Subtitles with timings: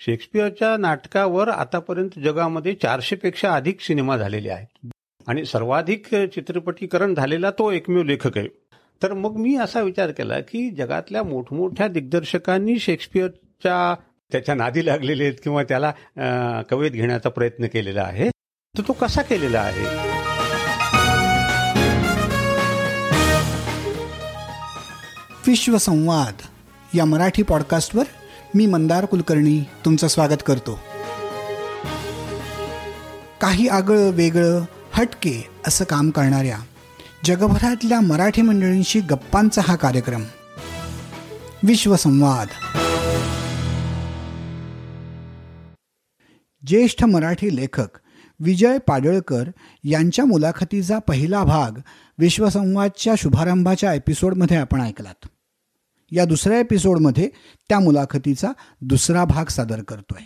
[0.00, 4.90] शेक्सपियरच्या नाटकावर आतापर्यंत जगामध्ये चारशे पेक्षा अधिक सिनेमा झालेले आहेत.
[5.26, 8.48] आणि सर्वाधिक चित्रपटीकरण झालेला तो एकमेव लेखक आहे.
[9.02, 13.94] तर मग मी असा विचार केला की जगातल्या मोठमोठ्या दिग्दर्शकांनी शेक्सपियरच्या
[14.32, 15.92] त्याच्या नादी लागलेले आहेत किंवा त्याला
[16.70, 18.28] कवेत घेण्याचा प्रयत्न केलेला आहे.
[18.74, 19.84] तर तो कसा केलेला आहे?
[25.46, 26.34] विश्वसंवाद
[26.96, 28.04] या मराठी पॉडकास्टवर
[28.54, 30.78] मी मंदार कुलकर्णी तुमचं स्वागत करतो.
[33.40, 36.58] काही आगळं वेगळं हटके असं काम करणाऱ्या
[37.24, 40.22] जगभरातल्या मराठी मंडळींशी गप्पांचा हा कार्यक्रम.
[41.62, 42.48] विश्वसंवाद
[46.66, 47.88] ज्येष्ठ मराठी लेखक
[48.40, 49.50] विजय पाडळकर
[49.84, 51.70] यांच्या मुलाखतीचा पहिला भाग
[52.18, 55.28] विश्वसंवादच्या शुभारंभाच्या एपिसोडमध्ये आपण ऐकलात.
[56.12, 57.28] या दुसऱ्या एपिसोडमध्ये
[57.68, 60.22] त्या मुलाखतीचा दुसरा भाग सादर करतोय.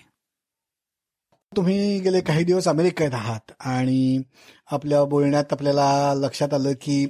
[1.56, 4.22] तुम्ही गेले काही दिवस अमेरिकेत आहात आणि
[4.70, 7.06] आपल्या बोलण्यात आपल्याला लक्षात आलं की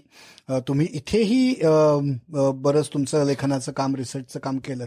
[0.50, 1.54] तुम्ही इथेही
[2.54, 4.84] बरंच तुमचं लेखनाचं काम रिसर्चचं काम केलं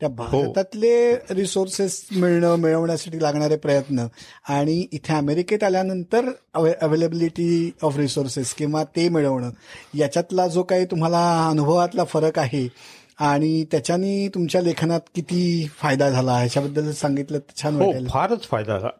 [0.00, 4.06] त्या भारतातले रिसोर्सेस मिळणं मिळवण्यासाठी लागणारे प्रयत्न
[4.48, 9.50] आणि इथे अमेरिकेत आल्यानंतर अवेलेबिलिटी ऑफ रिसोर्सेस किंवा ते मिळवणं
[9.94, 12.68] याच्यातला जो काही तुम्हाला अनुभवातला फरक आहे
[13.18, 16.32] आणि त्याच्यानी तुमच्या लेखनात किती फायदा झाला?
[16.32, 18.90] ह्याच्याबद्दल सांगितलं तर छान हो फारच फायदा झाला.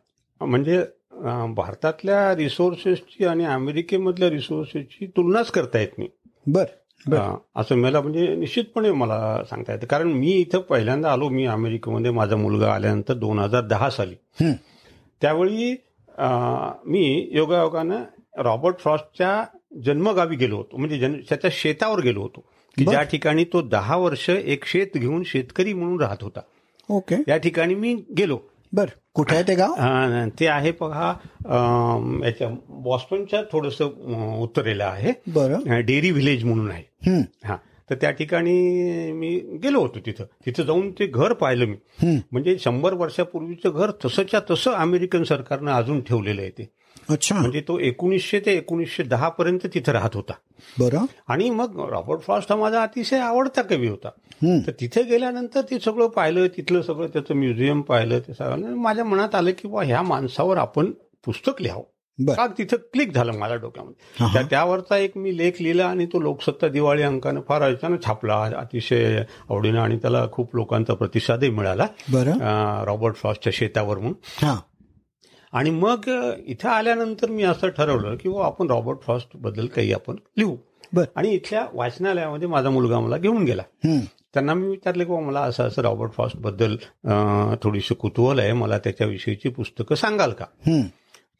[0.41, 0.83] म्हणजे
[1.57, 6.09] भारतातल्या रिसोर्सेसची आणि अमेरिकेमधल्या रिसोर्सेसची तुलनाच करता येत नाही.
[6.47, 6.65] बर
[7.57, 9.87] असं मला म्हणजे निश्चितपणे मला सांगता येतं.
[9.87, 14.15] कारण मी इथं पहिल्यांदा आलो मी अमेरिकेमध्ये माझा मुलगा आल्यानंतर दोन हजार दहा साली.
[15.23, 15.75] त्यावेळी
[16.87, 18.03] मी योगायोगानं
[18.39, 19.45] रॉबर्ट फ्रॉस्टच्या
[19.85, 20.77] जन्मगावी गेलो होतो.
[20.77, 22.45] म्हणजे जन त्याच्या शेतावर गेलो होतो.
[22.79, 22.85] की.
[22.85, 26.41] ज्या ठिकाणी तो दहा वर्ष एक शेत घेऊन शेतकरी म्हणून राहत होता.
[26.89, 27.17] ओके.
[27.29, 28.39] या ठिकाणी मी गेलो.
[28.73, 28.87] बर.
[29.15, 29.75] कुठे आहे ते गाव?
[30.41, 31.13] ते आहे बघा
[32.27, 32.49] याच्या
[32.85, 35.13] बॉस्टनच्या थोडस उत्तरेला आहे.
[35.27, 35.81] बरं.
[35.81, 36.85] डेअरी व्हिलेज म्हणून आहे.
[37.07, 37.23] हं,
[37.91, 40.25] तर त्या ठिकाणी मी गेलो होतो तिथं.
[40.47, 42.17] तिथं जाऊन ते घर पाहिलं मी.
[42.33, 46.71] म्हणजे शंभर वर्षापूर्वीचं घर तसंच्या तसं अमेरिकन सरकारनं अजून ठेवलेलं आहे ते.
[47.11, 47.35] अच्छा.
[47.35, 50.33] म्हणजे तो एकोणीसशे ते एकोणीसशे दहा पर्यंत तिथं राहत होता.
[50.79, 50.99] बरं.
[51.29, 54.09] आणि मग रॉबर्ट फ्रॉस्ट हा माझा अतिशय आवडता कवी होता.
[54.67, 58.75] तर तिथे गेल्यानंतर ते सगळं पाहिलं तिथलं सगळं त्याचं म्युझियम पाहिलं ते सगळं.
[58.75, 60.91] माझ्या मनात आलं की बा ह्या माणसावर आपण
[61.25, 61.83] पुस्तक लिहावं.
[62.35, 64.25] का तिथं क्लिक झालं माझ्या डोक्यामध्ये.
[64.33, 68.43] त्या- त्यावरचा एक मी लेख लिहिला आणि तो लोकसत्ता दिवाळी अंकानं फार अचानक छापला.
[68.43, 71.87] अतिशय आवडीनं आणि त्याला खूप लोकांचा प्रतिसादही मिळाला.
[72.85, 74.47] रॉबर्ट फ्रॉस्टच्या शेतावर म्हणून.
[75.53, 76.11] आणि मग
[76.47, 80.57] इथं आल्यानंतर मी असं ठरवलं की बुवा आपण रॉबर्ट फ्रॉस्टबद्दल काही आपण लिहू.
[80.93, 81.05] बर.
[81.17, 83.63] आणि इथल्या वाचनालयामध्ये माझा मुलगा मला घेऊन गेला.
[83.85, 83.99] हं.
[84.35, 86.77] त्यांना मी विचारले की बुवा मला असं असं रॉबर्ट फ्रॉस्टबद्दल
[87.63, 88.53] थोडीशी कुतूहल आहे.
[88.53, 90.45] मला त्याच्याविषयीची पुस्तकं सांगाल का?
[90.67, 90.83] हं.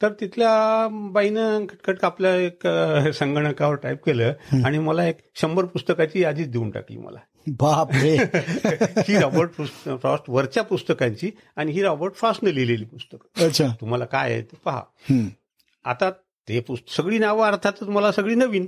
[0.03, 2.67] तर तिथल्या बाईनं खटखट आपल्या एक
[3.15, 4.33] संगणकावर टाईप केलं
[4.65, 7.19] आणि मला एक शंभर पुस्तकाची यादीच देऊन टाकली मला.
[7.49, 8.17] बापरे.
[9.09, 13.47] ही रॉबर्ट फ्रॉस्ट वरच्या पुस्तकांची आणि ही रॉबर्ट फ्रॉस्टने लिहिलेली पुस्तकं.
[13.47, 13.67] अच्छा.
[13.81, 14.83] तुम्हाला काय आहे ते पहा.
[15.85, 16.11] आता
[16.49, 18.67] ते पुस्तक सगळी नावं अर्थातच मला सगळी नवीन.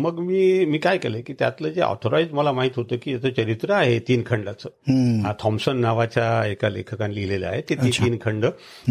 [0.00, 3.72] मग मी मी काय केलं की त्यातलं जे ऑथोराईज मला माहीत होतं की याचं चरित्र
[3.72, 5.32] आहे तीन खंडाचं हं.
[5.40, 7.74] थॉम्सन नावाच्या एका लेखकाने लिहिलेलं आहे ते.
[7.74, 8.44] तीन खंड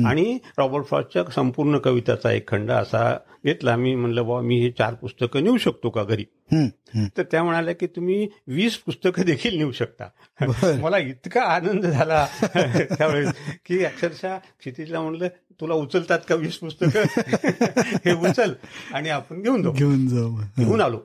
[0.06, 4.94] आणि रॉबर्ट फ्रॉस्टच्या संपूर्ण कविताचा एक खंड असा घेतला मी म्हणलं बाबा मी हे चार
[4.94, 6.24] पुस्तकं नेऊ शकतो का घरी.
[7.18, 10.08] तर त्या म्हणाल्या की तुम्ही वीस पुस्तकं देखील नेऊ शकता.
[10.82, 13.34] मला इतका आनंद झाला त्यावेळेस
[13.66, 15.28] की अक्षरशः क्षितिजला म्हणलं
[15.62, 17.04] तुला उचलतात का वीस पुस्तकं?
[18.06, 18.54] हे उचल.
[18.94, 19.74] आणि आपण घेऊन जाऊ.
[19.74, 20.36] घेऊन जाऊ.
[20.60, 21.00] घेऊन आलो.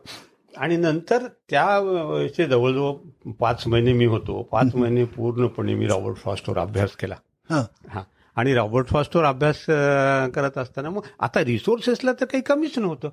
[0.56, 4.43] आणि नंतर त्या वेळेचे जवळजवळ पाच महिने मी होतो.
[4.43, 7.14] पाच महिने पूर्णपणे मी रॉबर्ट फ्रॉस्टवर अभ्यास केला.
[7.50, 8.00] हं.
[8.37, 9.56] आणि रॉबर्ट फ्रॉस्टवर अभ्यास
[10.34, 13.09] करत असताना मग आता रिसोर्सेसला तर काही कमीच नव्हतं.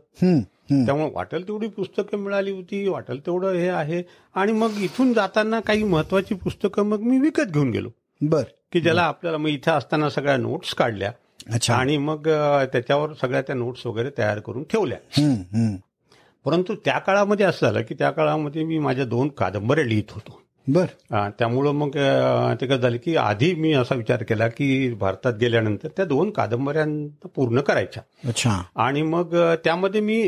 [0.86, 4.04] त्यामुळे वाटेल तेवढी पुस्तकं मिळाली होती वाटेल तेवढं हे आहे.
[4.36, 7.90] आणि मग इथून जाताना काही महत्वाची पुस्तकं मग मी विकत घेऊन गेलो.
[8.22, 8.44] बर.
[8.72, 11.12] की ज्याला आपल्याला मग इथं असताना सगळ्या नोट्स काढल्या.
[11.54, 11.74] अच्छा.
[11.76, 12.28] आणि मग
[12.74, 14.98] त्याच्यावर सगळ्या त्या नोट्स वगैरे तयार करून ठेवल्या.
[16.46, 20.40] परंतु त्या काळामध्ये असं झालं की त्या काळामध्ये मी माझ्या दोन कादंबऱ्या लिहित होतो.
[20.68, 20.86] बर.
[21.40, 21.98] त्यामुळं मग
[22.62, 26.86] ते कसं झालं की आधी मी असा विचार केला की भारतात गेल्यानंतर त्या दोन कादंबऱ्या
[27.36, 28.04] पूर्ण करायच्या.
[28.28, 28.62] अच्छा.
[28.76, 30.22] आणि मग त्यामध्ये मी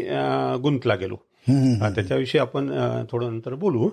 [0.64, 1.16] गुंतला गेलो.
[1.48, 2.70] त्याच्याविषयी आपण
[3.12, 3.90] थोडं नंतर बोलू.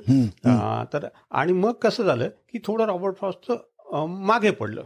[0.93, 4.83] तर आणि मग कसं झालं की थोडं रॉबर्ट फ्रॉस्टचं मागे पडलं.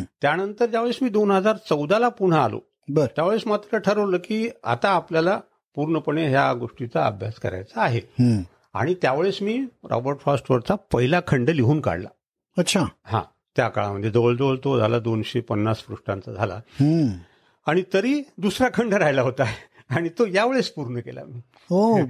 [0.00, 3.06] त्यानंतर ज्यावेळेस मी दोन हजार चौदाला पुन्हा आलो बर.
[3.06, 5.40] त्यावेळेस मात्र ठरवलं की आता आपल्याला
[5.74, 8.00] पूर्णपणे ह्या गोष्टीचा अभ्यास करायचा आहे.
[8.74, 12.08] आणि त्यावेळेस मी रॉबर्ट फ्रॉस्टवरचा पहिला खंड लिहून काढला.
[12.58, 12.84] अच्छा.
[13.04, 13.22] हा
[13.56, 16.60] त्या काळामध्ये जवळजवळ तो झाला दोनशे पन्नास पृष्ठांचा झाला.
[17.66, 19.44] आणि तरी दुसरा खंड राहिला होता.
[19.90, 21.40] आणि तो यावेळेस पूर्ण केला मी.
[21.54, 22.06] हो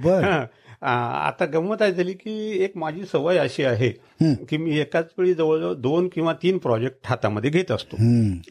[0.81, 3.89] आता गंमत आहे झाली की एक माझी सवय अशी आहे
[4.21, 7.95] की मी एकाच वेळी जवळजवळ दोन किंवा तीन प्रोजेक्ट हातामध्ये घेत असतो.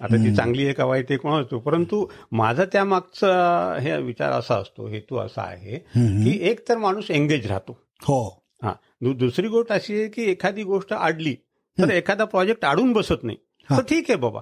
[0.00, 1.58] आता ती चांगली आहे का वाईट आहे कोण असतो.
[1.58, 7.10] परंतु माझा त्या मागचा हे विचार असा असतो हेतू असा आहे की एक तर माणूस
[7.10, 7.78] एंगेज राहतो.
[8.02, 8.42] हो.
[8.62, 8.72] हा.
[9.02, 11.34] दुसरी गोष्ट अशी आहे की एखादी गोष्ट आडली
[11.80, 13.36] तर एखादा प्रोजेक्ट आडून बसत नाही.
[13.70, 14.40] तर ठीक आहे बाबा.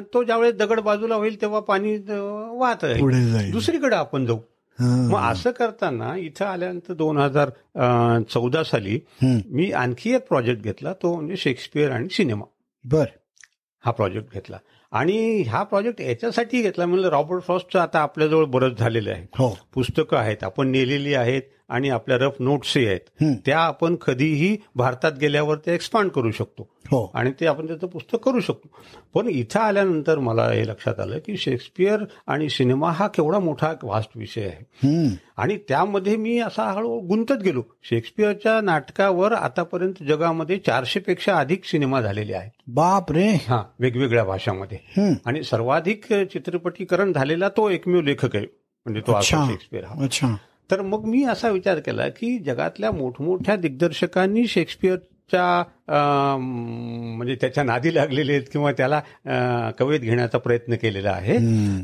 [0.00, 3.00] तो ज्यावेळेस दगड बाजूला होईल तेव्हा पाणी वाहत जाईल.
[3.52, 4.38] दुसरीकडे आपण जाऊ.
[4.80, 7.50] मग असं करताना इथं आल्यानंतर दोन हजार
[8.30, 8.98] चौदा साली.
[9.22, 12.44] मी आणखी एक प्रोजेक्ट घेतला तो म्हणजे शेक्सपियर आणि सिनेमा
[12.84, 13.04] बर.
[13.84, 14.58] हा प्रोजेक्ट घेतला.
[14.92, 19.26] आणि हा प्रोजेक्ट याच्यासाठी घेतला म्हणजे रॉबर्ट फ्रॉस्टचं आता आपल्याजवळ बरंच झालेलं आहे.
[19.38, 19.48] हो.
[19.74, 21.42] पुस्तकं आहेत आपण नेलेली आहेत.
[21.74, 23.00] आणि आपल्या रफ नोट्सही आहेत.
[23.46, 26.68] त्या आपण कधीही भारतात गेल्यावर ते एक्सपांड करू शकतो.
[26.86, 27.10] हो.
[27.14, 28.68] आणि ते आपण त्याचं पुस्तक करू शकतो.
[29.14, 34.10] पण इथं आल्यानंतर मला हे लक्षात आलं की शेक्सपियर आणि सिनेमा हा केवढा मोठा वास्ट
[34.16, 34.64] विषय आहे.
[35.36, 37.62] आणि त्यामध्ये मी असा हळू गुंतत गेलो.
[37.82, 42.50] शेक्सपियरच्या नाटकावर आतापर्यंत जगामध्ये चारशे पेक्षा अधिक सिनेमा झालेले आहेत.
[42.66, 43.28] बाप रे.
[43.28, 44.78] हा वेगवेगळ्या भाषांमध्ये.
[45.26, 48.46] आणि सर्वाधिक चित्रपटीकरण झालेला तो एकमेव लेखक आहे.
[48.86, 50.04] म्हणजे तो शेक्सपियर हा.
[50.04, 50.36] अच्छा.
[50.70, 58.32] तर मग मी असा विचार केला की जगातल्या मोठमोठ्या दिग्दर्शकांनी शेक्सपियरच्या म्हणजे त्याच्या नादी लागलेले
[58.32, 59.00] आहेत किंवा त्याला
[59.78, 61.36] कवेत घेण्याचा प्रयत्न केलेला आहे.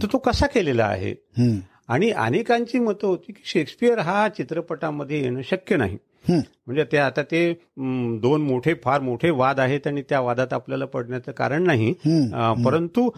[0.03, 1.15] तर तो कसा केलेला आहे.
[1.89, 5.97] आणि अनेकांची मतं होती की शेक्सपियर हा चित्रपटामध्ये येणं शक्य नाही.
[6.29, 7.53] म्हणजे ते आता ते
[8.23, 11.93] दोन मोठे फार मोठे वाद आहेत आणि त्या वादात आपल्याला पडण्याचं कारण नाही
[12.65, 13.09] परंतु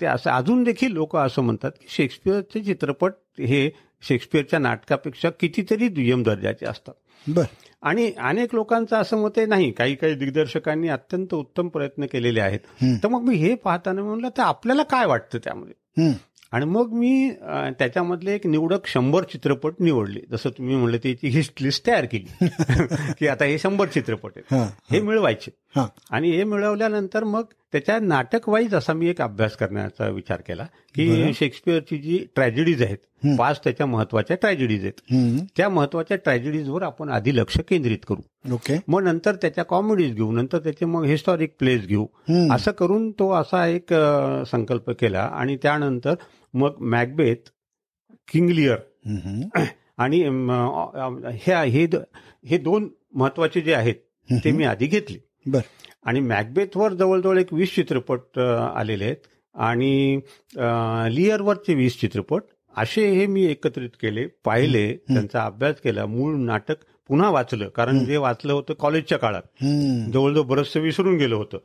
[0.00, 3.68] ते असं अजून देखील लोक असं म्हणतात की शेक्सपियरचे चित्रपट हे
[4.02, 6.94] शेक्सपियरच्या नाटकापेक्षा कितीतरी दुय्यम दर्जाचे असतात.
[7.28, 7.42] बर.
[7.82, 12.58] आणि अनेक लोकांचं असं मत आहे नाही काही काही दिग्दर्शकांनी अत्यंत उत्तम प्रयत्न केलेले आहेत.
[13.02, 16.12] तर मग मी हे पाहताना म्हणलं तर आपल्याला काय वाटतं त्यामध्ये.
[16.52, 17.30] आणि मग मी
[17.78, 20.20] त्याच्यामधले एक निवडक शंभर चित्रपट निवडले.
[20.30, 22.46] जसं तुम्ही म्हणलं त्याची हिस्ट लिस्ट तयार केली.
[23.18, 24.54] की आता हे शंभर चित्रपट आहेत.
[24.54, 25.80] हा मिळवायचे.
[26.10, 30.62] आणि हे मिळवल्यानंतर मग त्याच्या नाटक वाईज असा मी एक अभ्यास करण्याचा विचार केला
[30.94, 32.98] की शेक्सपियरची जी ट्रॅजेडीज आहेत
[33.38, 35.46] पाच त्याच्या महत्त्वाच्या ट्रॅजेडीज आहेत.
[35.56, 38.52] त्या महत्त्वाच्या ट्रॅजेडीजवर आपण आधी लक्ष केंद्रित करू.
[38.52, 38.78] ओके.
[38.88, 42.06] मग नंतर त्याच्या कॉमेडीज घेऊ नंतर त्याचे मग हिस्टॉरिक प्लेस घेऊ.
[42.52, 43.94] असं करून तो असा एक
[44.50, 46.14] संकल्प केला आणि त्यानंतर
[46.54, 47.50] मग मॅकबेथ
[48.32, 48.76] किंगलियर.
[49.98, 50.22] आणि
[51.32, 51.86] हे हे
[52.46, 53.94] हे दोन महत्त्वाचे जे आहेत
[54.44, 55.27] ते मी आधी घेतले.
[55.50, 55.60] बर.
[56.04, 59.16] आणि मॅकबेथवर जवळजवळ एक वीस चित्रपट आलेले आहेत.
[59.54, 60.20] आणि
[61.14, 62.42] लिअरवरचे वीस चित्रपट
[62.76, 66.74] असे हे मी एकत्रित केले पाहिले त्यांचा अभ्यास केला मूळ नाटक
[67.08, 67.68] पुन्हा वाचलं.
[67.68, 69.42] कारण जे वाचलं होतं कॉलेजच्या काळात.
[70.12, 71.58] जवळजवळ बरंचसं विसरून गेलं होतं.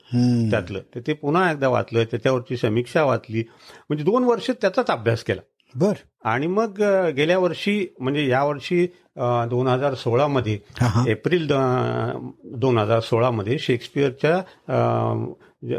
[0.49, 0.79] त्यातलं.
[0.95, 3.43] तर ते पुन्हा एकदा वाचलं त्याच्यावरची समीक्षा वाचली.
[3.89, 5.41] म्हणजे दोन वर्ष त्याचाच अभ्यास केला.
[5.75, 5.93] बर.
[6.23, 6.81] आणि मग
[7.17, 8.85] गेल्या वर्षी म्हणजे या वर्षी
[9.49, 10.59] दोन हजार सोळामध्ये
[11.07, 11.47] एप्रिल
[12.55, 14.35] दोन हजार सोळामध्ये शेक्सपियरच्या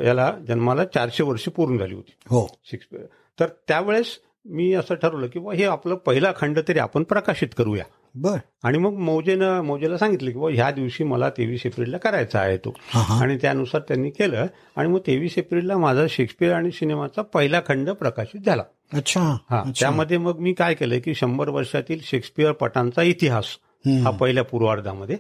[0.03, 2.13] याला जन्माला चारशे वर्ष पूर्ण झाली होती.
[2.27, 2.47] हो.
[2.65, 3.05] शेक्सपियर.
[3.41, 7.85] तर त्यावेळेस मी असं ठरवलं की हे आपलं पहिला खंड तरी आपण प्रकाशित करूया.
[8.15, 8.37] बर.
[8.63, 12.75] आणि मग मौजेनं मौजेला सांगितलं की ह्या दिवशी मला तेवीस एप्रिलला करायचा आहे तो.
[13.21, 14.47] आणि त्यानुसार त्यांनी केलं.
[14.77, 18.63] आणि मग तेवीस एप्रिलला माझा शेक्सपियर आणि सिनेमाचा पहिला खंड प्रकाशित झाला.
[18.95, 19.21] अच्छा.
[19.21, 19.73] हा.
[19.81, 23.47] त्यामध्ये मग मी काय केलं की शंभर वर्षातील शेक्सपियर पटांचा इतिहास.
[24.05, 25.17] हा पहिल्या पूर्वार्धामध्ये.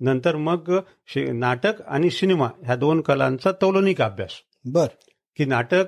[0.00, 0.78] नंतर मग
[1.16, 4.30] नाटक आणि सिनेमा ह्या दोन कलांचा तौलनिक अभ्यास.
[4.64, 4.86] बर.
[5.36, 5.84] की नाटक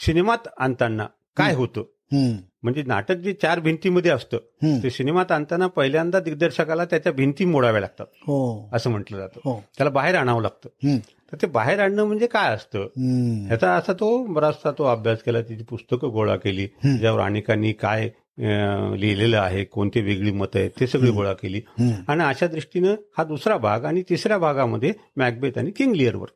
[0.00, 1.82] सिनेमात आणताना काय होतं.
[2.12, 4.38] म्हणजे नाटक जे चार भिंतीमध्ये असतं.
[4.82, 8.06] ते सिनेमात आणताना पहिल्यांदा दिग्दर्शकाला त्याच्या भिंती मोडाव्या लागतात.
[8.26, 8.68] हो.
[8.72, 9.40] असं म्हटलं जातं.
[9.44, 9.58] हो.
[9.78, 10.98] त्याला बाहेर आणावं लागतं.
[11.32, 12.86] तर ते बाहेर आणणं म्हणजे काय असतं.
[13.46, 19.38] ह्याचा असा तो बराचसा तो अभ्यास केला तिची पुस्तकं गोळा केली ज्यावर अनेकांनी काय लिहिलेलं
[19.38, 21.60] आहे कोणती वेगळी मतं आहेत ते सगळी गोळा केली.
[22.08, 26.28] आणि अशा दृष्टीनं हा दुसरा भाग आणि तिसऱ्या भागामध्ये मॅकबेथ आणि किंग लिअरवर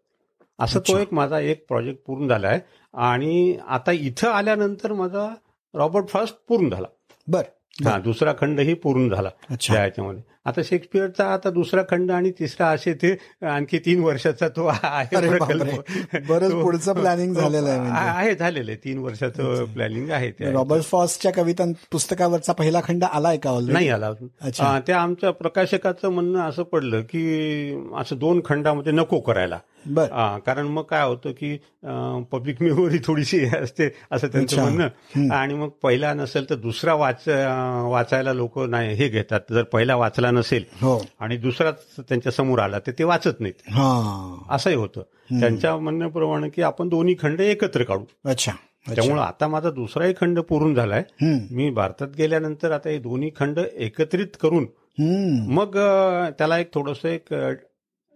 [0.59, 2.61] असं तो एक माझा एक प्रोजेक्ट पूर्ण झाला आहे
[2.95, 5.28] आणि आता इथं आल्यानंतर माझा
[5.75, 6.87] रॉबर्ट फर्स्ट पूर्ण झाला.
[7.28, 7.43] बर
[7.85, 9.75] हा दुसरा खंडही पूर्ण झाला अच्छा.
[10.46, 13.12] आता शेक्सपियरचा आता दुसरा खंड आणि तिसरा असे ते
[13.46, 15.16] आणखी तीन वर्षाचा तो आहे.
[16.28, 18.08] बरंच पुढचं planning झालेलं आहे म्हणजे.
[18.10, 18.78] आहे झालेलं आहे.
[18.84, 24.12] तीन वर्षाचं प्लॅनिंग आहे ते रॉबर्ट फॉसच्या कविता पुस्तकावरचा पहिला खंड आलाय का नाही आला
[24.86, 29.58] त्या आमच्या प्रकाशकाचं म्हणणं असं पडलं की असं दोन खंडामध्ये नको करायला.
[29.86, 30.06] बर.
[30.46, 31.56] कारण मग काय होतं की
[32.32, 34.60] पब्लिक मेमोरी थोडीशी असते असं त्यांचं.
[34.62, 35.32] म्हणणं.
[35.34, 39.40] आणि मग पहिला नसेल तर दुसरा वाच वाचायला लोक नाही हे घेतात.
[39.50, 40.64] जर पहिला वाचला नसेल.
[40.73, 41.07] हो.
[41.21, 43.71] आणि दुसराच त्यांच्यासमोर आला तर ते वाचत नाहीत.
[43.71, 44.47] हा.
[44.50, 45.00] असंही होतं.
[45.41, 48.05] त्यांच्या म्हणण्याप्रमाणे की आपण दोन्ही खंड एकत्र काढू.
[48.26, 48.53] अच्छा.
[48.88, 51.03] त्यामुळे आता माझा दुसराही खंड पूर्ण झालाय.
[51.50, 54.67] मी भारतात गेल्यानंतर आता हे दोन्ही खंड एकत्रित करून.
[55.53, 55.73] मग
[56.38, 57.35] त्याला एक थोडस एक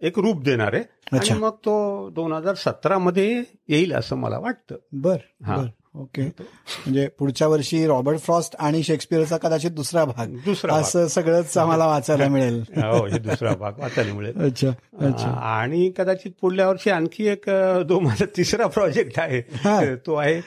[0.01, 0.83] एक रूप देणार आहे.
[1.17, 4.75] आणि मग तो दोन हजार सतरा मध्ये येईल असं मला वाटतं.
[4.91, 5.55] बर हा.
[5.93, 6.21] ओके.
[6.21, 10.35] म्हणजे पुढच्या वर्षी रॉबर्ट फ्रॉस्ट आणि शेक्सपियरचा कदाचित दुसरा भाग.
[10.45, 10.75] दुसरा.
[10.75, 12.59] असं सगळंच आम्हाला वाचायला मिळेल.
[12.75, 14.41] हो हे दुसरा भाग वाचायला मिळेल.
[14.45, 14.69] अच्छा
[15.01, 15.29] अच्छा.
[15.29, 17.49] आणि कदाचित पुढल्या वर्षी आणखी एक
[17.89, 19.95] जो माझा तिसरा प्रोजेक्ट आहे.
[19.95, 20.37] तो आहे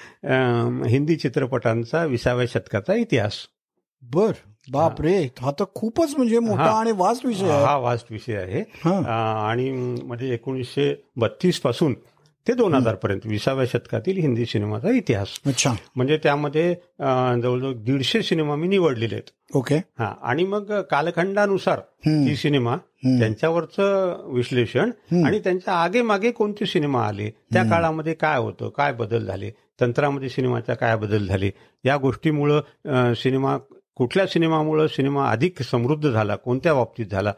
[0.90, 3.38] हिंदी चित्रपटांचा विसाव्या शतकाचा इतिहास.
[4.02, 4.32] बर.
[4.70, 5.18] बाप रे.
[5.40, 6.70] हा तर खूपच म्हणजे मोठा.
[6.70, 8.60] आणि वास्ट विषय हा वास्ट विषय आहे.
[8.84, 9.70] आणि
[10.02, 11.94] म्हणजे एकोणीसशे बत्तीसपासून
[12.46, 15.28] ते दोन हजार पर्यंत विसाव्या शतकातील हिंदी सिनेमाचा इतिहास.
[15.46, 15.72] अच्छा.
[15.96, 19.30] म्हणजे त्यामध्ये जवळजवळ दीडशे सिनेमा मी निवडलेले आहेत.
[19.56, 19.76] ओके.
[19.98, 21.80] हा आणि मग कालखंडानुसार.
[22.06, 22.76] ही सिनेमा.
[23.18, 24.90] त्यांच्यावरचं विश्लेषण
[25.24, 30.28] आणि त्यांच्या आगे मागे कोणते सिनेमा आले त्या काळामध्ये काय होतं काय बदल झाले तंत्रामध्ये
[30.28, 31.50] सिनेमाच्या काय बदल झाले
[31.84, 33.56] या गोष्टीमुळं सिनेमा
[33.96, 37.32] कुठल्या सिनेमामुळं सिनेमा अधिक समृद्ध झाला कोणत्या बाबतीत झाला.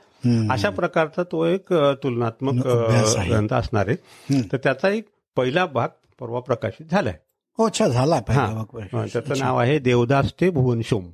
[0.51, 2.67] अशा प्रकारचा तो एक तुलनात्मक.
[2.67, 4.43] ग्रंथ असणार आहे.
[4.53, 5.89] तर त्याचा एक पहिला भाग
[6.21, 7.15] परवा प्रकाशित झालाय
[7.59, 8.65] हो अच्छा झाला पहिला.
[8.73, 8.81] भाग.
[8.81, 9.35] अ, त्याचं.
[9.39, 11.07] नाव आहे देवदास ते भुवनशोम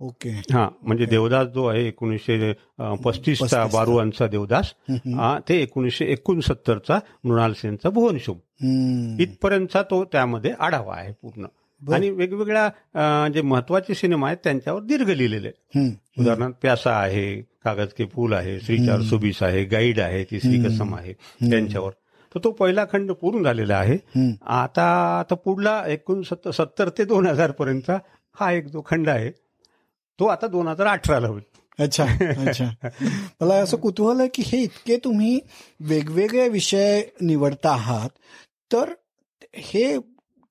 [0.00, 2.52] ओके हा म्हणजे देवदास जो आहे एकोणीसशे
[3.04, 3.64] पस्तीसचा.
[3.64, 4.72] बारुवांचा देवदास
[5.48, 8.36] ते एकोणीसशे एकोणसत्तरचा मृणाल सेनचा भुवनशोम.
[9.20, 11.44] इथपर्यंतचा तो त्यामध्ये आढावा आहे पूर्ण.
[11.82, 15.92] आणि वेगवेगळ्या जे महत्त्वाचे सिनेमा आहेत त्यांच्यावर दीर्घ लिहिलेले आहेत.
[16.18, 21.12] उदाहरणार्थ प्यासा आहे कागज के फूल आहे श्रीचार सुबीस आहे गाईड आहे तिसरी कसम आहे
[21.40, 21.90] त्यांच्यावर.
[22.34, 23.98] तर तो पहिला खंड पूर्ण झालेला आहे.
[24.46, 24.86] आता
[25.18, 27.90] आता पुढला एकोणसत्तर सत्तर ते दोन हजार पर्यंत
[28.36, 29.30] हा एक जो खंड आहे
[30.18, 31.42] तो आता दोन हजार अठराला होईल.
[31.78, 32.64] अच्छा अच्छा.
[33.40, 35.38] मला असं कुतूहल आहे की हे इतके तुम्ही
[35.80, 38.10] वेगवेगळे विषय निवडता आहात
[38.72, 38.92] तर
[39.54, 39.96] हे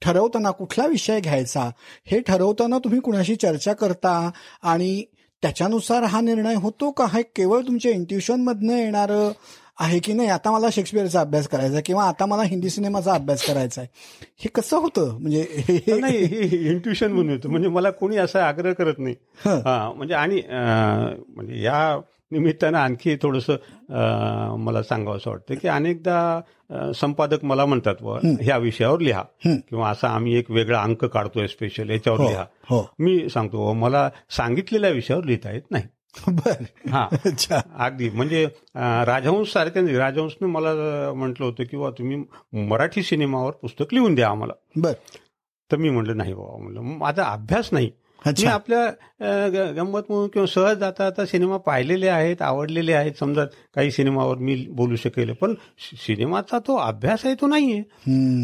[0.01, 1.69] ठरवताना कुठला विषय घ्यायचा?
[2.05, 4.29] हे ठरवताना तुम्ही कुणाशी चर्चा करता?
[4.63, 5.03] आणि
[5.43, 7.05] त्याच्यानुसार हा निर्णय होतो का?
[7.13, 9.31] हे केवळ तुमच्या इंट्युशन मधनं येणारं
[9.79, 10.29] आहे की नाही?
[10.29, 13.89] आता मला शेक्सपियरचा अभ्यास करायचा आहे किंवा आता मला हिंदी सिनेमाचा अभ्यास करायचा आहे.
[14.39, 15.17] हे कसं होतं?
[15.19, 19.15] म्हणजे नाही हे इंट्युशन म्हणून होतं म्हणजे मला कोणी असा आग्रह करत नाही.
[19.45, 21.99] म्हणजे आणि म्हणजे या
[22.31, 23.45] निमित्तानं आणखी थोडस
[24.57, 26.41] मला सांगावं असं वाटतं की अनेकदा
[26.95, 29.23] संपादक मला म्हणतात बुवा, ह्या विषयावर लिहा.
[29.45, 32.45] किंवा असा आम्ही एक वेगळा अंक काढतोय स्पेशल याच्यावर हो लिहा.
[32.69, 32.89] हो.
[32.99, 35.83] मी सांगतो मला सांगितलेल्या विषयावर लिहिता येत नाही.
[36.27, 36.63] बर.
[36.89, 37.07] हा.
[37.79, 38.09] अगदी.
[38.09, 40.69] म्हणजे राजहंस सारख्या नाही राजहंसने मला
[41.13, 42.23] म्हटलं होतं की बुवा तुम्ही
[42.67, 44.53] मराठी सिनेमावर पुस्तक लिहून द्या आम्हाला.
[44.75, 44.93] बर.
[45.71, 46.57] तर मी म्हटलं नाही बाबा.
[46.57, 47.91] म्हणलं माझा अभ्यास नाही.
[48.27, 48.85] मी आपल्या
[49.75, 53.13] गंमत म्हणून किंवा सहज जाता जाता सिनेमा पाहिलेले आहेत आवडलेले आहेत.
[53.19, 55.53] समजा काही सिनेमावर मी बोलू शकेल पण
[56.05, 57.79] सिनेमाचा तो अभ्यास आहे तो नाहीये.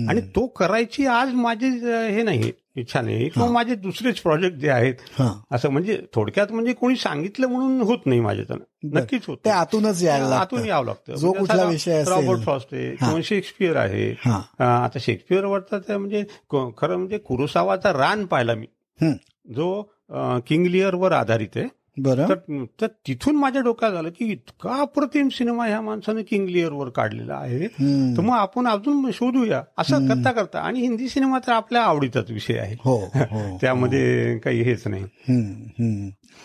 [0.09, 1.69] आणि तो करायची आज माझी
[2.15, 3.27] हे नाही इच्छा नाही.
[3.29, 5.31] किंवा माझे दुसरेच प्रोजेक्ट जे आहेत हा.
[5.51, 9.47] असं म्हणजे थोडक्यात म्हणजे कोणी सांगितलं म्हणून होत नाही माझ्याच्यानं नक्कीच होत.
[9.47, 10.03] आतूनच.
[10.05, 11.15] आतून यावं लागतं.
[11.15, 12.03] जो म्हणजे कुठला विषय.
[12.07, 14.09] रॉबर्ट फ्रॉस्ट आहे किंवा शेक्सपियर आहे.
[14.59, 18.67] आता शेक्सपियरवरचा ते म्हणजे खरं म्हणजे कुरुसावाचा रान पाहिला मी.
[19.45, 21.65] जो अ, किंग लिअरवर आधारित आहे.
[21.97, 22.27] बरं.
[22.81, 27.67] तर तिथून माझ्या डोक्यात आलं की इतका अप्रतिम सिनेमा ह्या माणसानं किंग लिअरवर काढलेला आहे.
[28.17, 29.61] तर मग आपण अजून शोधूया.
[29.77, 32.75] असं करता करता आणि हिंदी सिनेमा तर आपल्या आवडीचाच विषय आहे.
[32.85, 35.03] हो हो त्यामध्ये काही हेच नाही.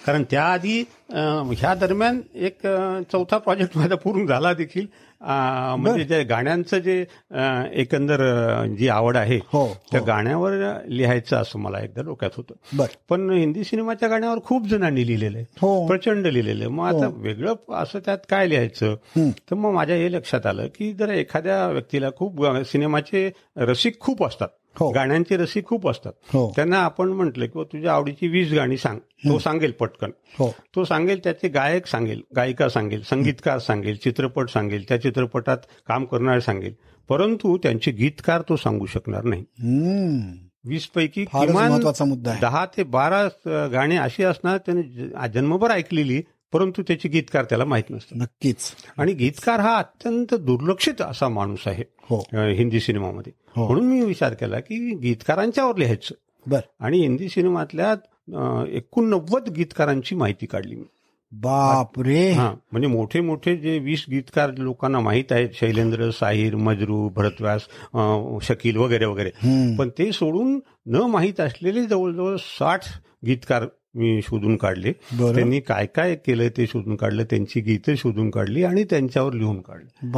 [0.06, 2.66] कारण त्याआधी ह्या दरम्यान एक
[3.12, 4.86] चौथा प्रोजेक्ट माझा पूर्ण झाला देखील.
[5.20, 7.04] म्हणजे जे गाण्यांचं जे
[7.80, 8.20] एकंदर
[8.78, 10.52] जी आवड आहे हो त्या गाण्यावर
[10.86, 12.54] लिहायचं असं मला एकदा डोक्यात होतं.
[13.08, 15.46] पण हिंदी सिनेमाच्या गाण्यावर खूप जणांनी लिहिलेलं आहे.
[15.60, 15.86] हो.
[15.86, 16.72] प्रचंड लिहिलेलं आहे.
[16.72, 18.94] मग आता वेगळं असं त्यात काय लिहायचं.
[19.16, 24.48] तर मग माझ्या हे लक्षात आलं की जर एखाद्या व्यक्तीला खूप सिनेमाचे रसिक खूप असतात.
[24.48, 24.65] हो.
[24.82, 26.12] गाण्यांचे रसिक खूप असतात.
[26.28, 26.52] हो.
[26.56, 28.98] त्यांना आपण म्हटलं की तुझ्या आवडीची वीस गाणी सांग.
[28.98, 30.10] तो सांगेल पटकन.
[30.38, 30.54] हो.
[30.76, 36.40] तो सांगेल त्याचे गायक सांगेल गायिका सांगेल संगीतकार सांगेल चित्रपट सांगेल त्या चित्रपटात काम करणारे
[36.40, 36.74] सांगेल.
[37.08, 39.44] परंतु त्यांचे गीतकार तो सांगू शकणार नाही.
[40.64, 41.80] वीस पैकी किमान
[42.40, 43.24] दहा ते बारा
[43.72, 44.82] गाणी अशी असणार त्याने
[45.28, 48.18] जन्मभर ऐकलेली परंतु त्याचे गीतकार त्याला माहीत नसतात.
[48.22, 48.56] नक्कीच.
[48.98, 51.82] आणि गीतकार हा अत्यंत दुर्लक्षित असा माणूस आहे.
[51.88, 53.32] हो हिंदी सिनेमामध्ये.
[53.56, 53.66] हो.
[53.66, 56.14] म्हणून मी विचार केला की गीतकारांच्यावर लिहायचं.
[56.46, 56.60] बर.
[56.80, 57.94] आणि हिंदी सिनेमातल्या
[58.68, 60.84] एकोणनव्वद गीतकारांची माहिती काढली मी.
[61.32, 67.08] बाप रे हा म्हणजे मोठे मोठे जे वीस गीतकार लोकांना माहीत आहेत शैलेंद्र साहिर मजरू
[67.08, 67.62] भरतव्यास
[68.42, 69.30] शकील वगैरे वगैरे.
[69.76, 72.80] पण ते सोडून न माहीत असलेले जवळजवळ साठ
[73.26, 73.64] गीतकार
[73.96, 74.92] मी शोधून काढले.
[75.34, 80.08] त्यांनी काय काय केलंय ते शोधून काढलं त्यांची गीतं शोधून काढली आणि त्यांच्यावर लिहून काढली.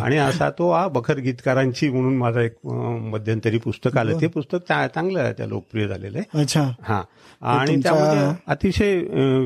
[0.00, 2.66] आणि असा तो हा बखर गीतकारांची म्हणून माझा एक
[3.00, 4.20] मध्यंतरी पुस्तक आलं.
[4.20, 6.40] ते पुस्तक चांगलं आहे त्या लोकप्रिय झालेलं आहे.
[6.40, 6.70] अच्छा.
[6.82, 7.02] हा.
[7.42, 8.96] आणि त्यामध्ये अतिशय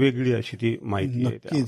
[0.01, 1.63] वेगळी अशी ती माहिती आहे.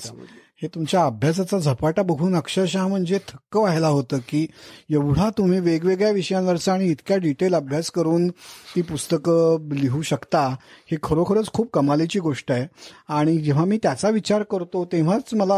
[0.62, 4.46] हे तुमच्या अभ्यासाचा झपाटा बघून अक्षरशः म्हणजे थक्क व्हायला होतं की
[4.90, 8.28] एवढा तुम्ही वेगवेगळ्या विषयांवरचा आणि इतक्या डिटेल अभ्यास करून
[8.76, 10.48] ती पुस्तकं लिहू शकता
[10.90, 12.66] ही खरोखरच खूप कमालीची गोष्ट आहे.
[13.08, 15.54] आणि जेव्हा मी त्याचा विचार करतो तेव्हाच मला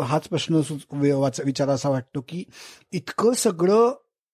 [0.00, 2.44] हाच प्रश्न सुच- वे- वाच- विचारासा वाटतो की
[2.92, 3.90] इतकं सगळं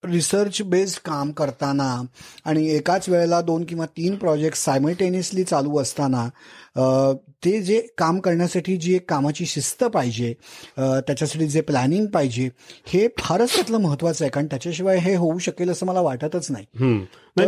[0.06, 2.02] रिसर्च बेस्ड काम करताना
[2.44, 6.28] आणि एकाच वेळेला दोन किंवा तीन प्रोजेक्ट सायमल्टेनियसली चालू असताना
[7.44, 10.32] ते जे काम करण्यासाठी जी एक कामाची शिस्त पाहिजे
[10.78, 12.48] त्याच्यासाठी जे प्लॅनिंग पाहिजे
[12.86, 14.30] हे फारच त्यातलं महत्वाचं आहे.
[14.30, 16.66] कारण त्याच्याशिवाय हे होऊ शकेल असं मला वाटतच नाही.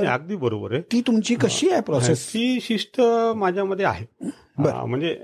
[0.07, 0.83] अगदी बरोबर आहे.
[0.93, 3.01] ती तुमची कशी आहे प्रोसेस ती शिस्त
[3.37, 4.31] माझ्यामध्ये आहे.
[4.59, 5.17] म्हणजे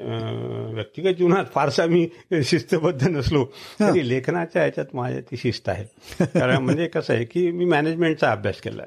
[0.74, 2.08] व्यक्तिगत जीवनात फारसा मी
[2.44, 3.44] शिस्तबद्ध नसलो
[3.80, 5.84] तरी लेखनाच्या ह्याच्यात माझ्या ती शिस्त आहे.
[6.24, 8.82] कारण म्हणजे कसं आहे की मी मॅनेजमेंटचा अभ्यास केला.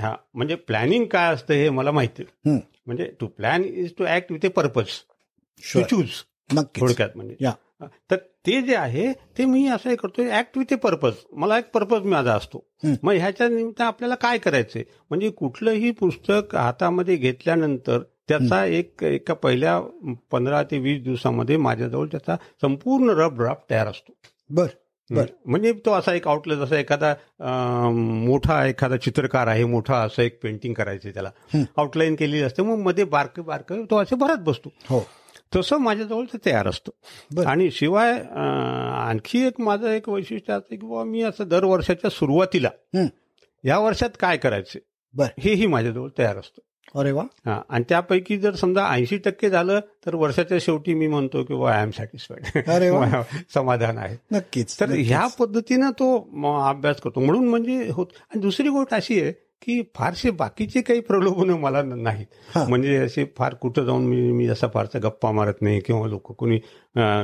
[0.00, 0.14] हा.
[0.34, 2.22] म्हणजे प्लॅनिंग काय असतं हे मला माहिती.
[2.46, 4.86] म्हणजे to plan is to act with a purpose
[5.74, 5.80] to.
[5.80, 6.08] Choose.
[6.56, 7.36] थोडक्यात म्हणजे.
[7.40, 7.52] या.
[8.10, 8.16] तर
[8.46, 12.02] ते जे आहे ते मी असं हे करतोय ऍक्ट विथ ए पर्पज मला एक पर्पज
[12.02, 12.64] माझा असतो.
[13.02, 14.82] मग ह्याच्या निमित्त आपल्याला काय करायचंय?
[15.10, 19.80] म्हणजे कुठलंही पुस्तक हातामध्ये घेतल्यानंतर त्याचा एक एका पहिल्या
[20.30, 24.12] पंधरा ते वीस दिवसामध्ये माझ्याजवळ त्याचा संपूर्ण रफ ड्राफ्ट तयार असतो.
[24.50, 24.66] बर
[25.10, 25.26] बर.
[25.46, 27.14] म्हणजे तो असा एक आउटलेट जसा एखादा
[27.90, 31.30] मोठा एखादा चित्रकार आहे मोठा असं एक पेंटिंग करायचं त्याला.
[31.76, 34.72] आउटलाईन केलेली असते मग मध्ये बारक बारक तो असे भरत बसतो.
[34.90, 35.00] हो.
[35.56, 37.42] तसं माझ्याजवळ ते तयार असतं.
[37.46, 42.70] आणि शिवाय आणखी एक माझं एक वैशिष्ट्य असतं की बाबा मी असं दर वर्षाच्या सुरुवातीला.
[43.64, 44.78] या वर्षात काय करायचे
[45.14, 45.26] बर.
[45.40, 46.62] हेही माझ्याजवळ तयार असतं.
[46.94, 47.22] अरे वा.
[47.46, 51.82] हा आणि त्यापैकी जर समजा ऐंशी टक्के झालं तर वर्षाच्या शेवटी मी म्हणतो की आय
[51.82, 52.90] एम सॅटिस्फाईड अरे.
[53.54, 54.16] समाधान आहे.
[54.32, 54.90] नक्कीच तर.
[54.90, 56.16] ह्या पद्धतीनं तो
[56.68, 57.20] अभ्यास करतो.
[57.20, 62.26] म्हणून म्हणजे होत आणि दुसरी गोष्ट अशी आहे की फारसे बाकीचे काही प्रलोभन मला नाहीत.
[62.58, 66.56] म्हणजे असे फार कुठं जाऊन मी मी असा फारसा गप्पा मारत नाही किंवा लोक कोणी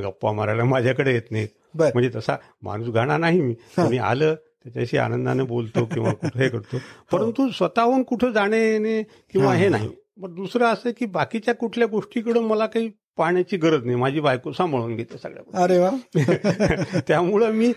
[0.05, 1.49] गप्पा मारायला माझ्याकडे येत नाहीत.
[1.77, 3.55] म्हणजे तसा माणूस गाणा नाही मी.
[3.55, 6.79] कोणी आलं त्याच्याशी आनंदाने बोलतो किंवा कुठं हे करतो.
[7.13, 9.55] परंतु स्वतःहून कुठं जाणे येणे किंवा हा.
[9.55, 9.89] हे नाही.
[10.23, 13.97] पण दुसरं असं की बाकीच्या कुठल्या गोष्टीकडे मला काही पाहण्याची गरज नाही.
[13.97, 15.63] माझी बायको सांभाळून घेते सगळ्या.
[15.63, 15.91] अरे वा.
[17.09, 17.73] त्यामुळं मी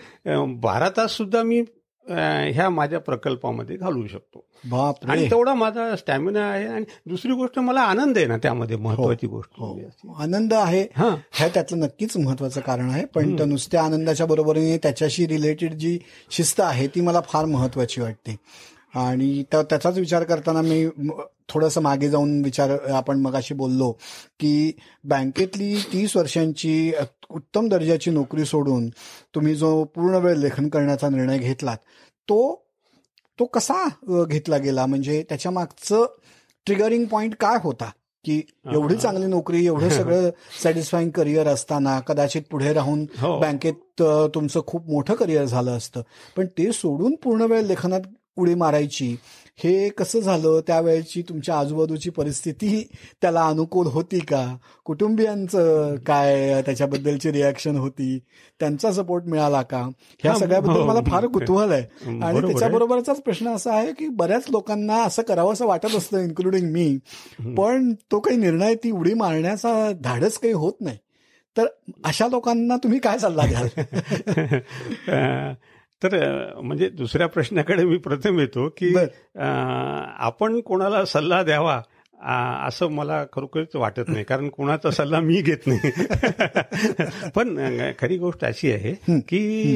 [0.46, 1.62] बारा तास सुद्धा मी
[2.52, 4.44] ह्या माझ्या प्रकल्पामध्ये घालवू शकतो.
[4.70, 9.26] बाप आणि तेवढा माझा स्टॅमिना आहे आणि दुसरी गोष्ट मला आनंद आहे ना त्यामध्ये महत्वाची
[9.26, 9.66] गोष्ट हो.
[9.66, 10.12] म्हणजे अशी.
[10.18, 10.86] आनंद आहे.
[10.96, 11.16] हा.
[11.32, 13.04] हे त्यातलं नक्कीच महत्वाचं कारण आहे.
[13.04, 15.98] पण त्या नुसत्या आनंदाच्या बरोबरीने त्याच्याशी रिलेटेड जी
[16.30, 18.36] शिस्त आहे ती मला फार महत्वाची वाटते.
[18.94, 20.86] आणि त्या- त्याचाच विचार करताना मी
[21.48, 23.90] थोडंसं मागे जाऊन विचार आपण मगाशी बोललो
[24.40, 24.72] की
[25.04, 26.92] बँकेतली तीस वर्षांची
[27.30, 28.88] उत्तम दर्जाची नोकरी सोडून
[29.34, 31.76] तुम्ही जो पूर्ण वेळ लेखन करण्याचा निर्णय घेतलात
[32.28, 32.40] तो
[33.38, 33.84] तो कसा
[34.24, 34.86] घेतला गेला?
[34.86, 36.04] म्हणजे त्याच्या मागचं
[36.66, 37.90] ट्रिगरिंग पॉइंट काय होता?
[38.24, 38.40] की
[38.72, 40.30] एवढी चांगली नोकरी एवढं सगळं
[40.62, 43.38] सॅटिस्फाईंग करिअर असताना कदाचित पुढे राहून हो.
[43.40, 44.02] बँकेत
[44.34, 46.02] तुमचं खूप मोठं करिअर झालं असतं.
[46.36, 48.00] पण ते सोडून पूर्ण वेळ लेखनात
[48.38, 49.16] उडी मारायची.
[49.64, 50.60] हे कसं झालं?
[50.66, 52.88] त्यावेळेची तुमच्या आजूबाजूची परिस्थिती
[53.22, 54.56] त्याला अनुकूल होती का?
[54.84, 58.18] कुटुंबियांचं काय त्याच्याबद्दलची रिॲक्शन होती?
[58.60, 59.88] त्यांचा सपोर्ट मिळाला का?
[60.22, 60.86] ह्या सगळ्याबद्दल हो.
[60.86, 62.22] मला फार कुतूहल आहे.
[62.22, 62.40] आणि.
[62.40, 66.98] त्याच्याबरोबरचाच प्रश्न असा आहे की बऱ्याच लोकांना असं करावं असं वाटत असतं इन्क्लुडिंग मी.
[67.56, 70.96] पण तो काही निर्णय ती उडी मारण्याचा धाडस काही होत नाही.
[71.56, 71.66] तर
[72.04, 73.68] अशा लोकांना तुम्ही काय सल्ला द्याल?
[76.02, 76.16] तर
[76.60, 78.94] म्हणजे दुसऱ्या प्रश्नाकडे मी प्रथम येतो की
[80.18, 81.82] आपण कोणाला सल्ला द्यावा
[82.66, 84.24] असं मला खरोखरच वाटत नाही.
[84.24, 85.90] कारण कोणाचा सल्ला मी घेत नाही.
[87.34, 87.58] पण
[87.98, 89.74] खरी गोष्ट अशी आहे की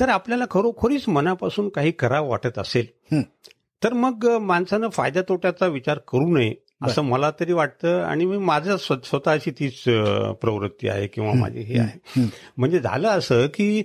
[0.00, 2.86] जर आपल्याला खरोखरीच मनापासून काही करावं वाटत असेल.
[3.84, 6.65] तर मग माणसानं फायद्या तोट्याचा विचार करू नये.
[6.82, 9.82] असं मला तरी वाटतं आणि मी माझं स्व- स्वतःची तीच
[10.40, 12.26] प्रवृत्ती आहे किंवा माझी हे आहे.
[12.56, 13.82] म्हणजे झालं असं की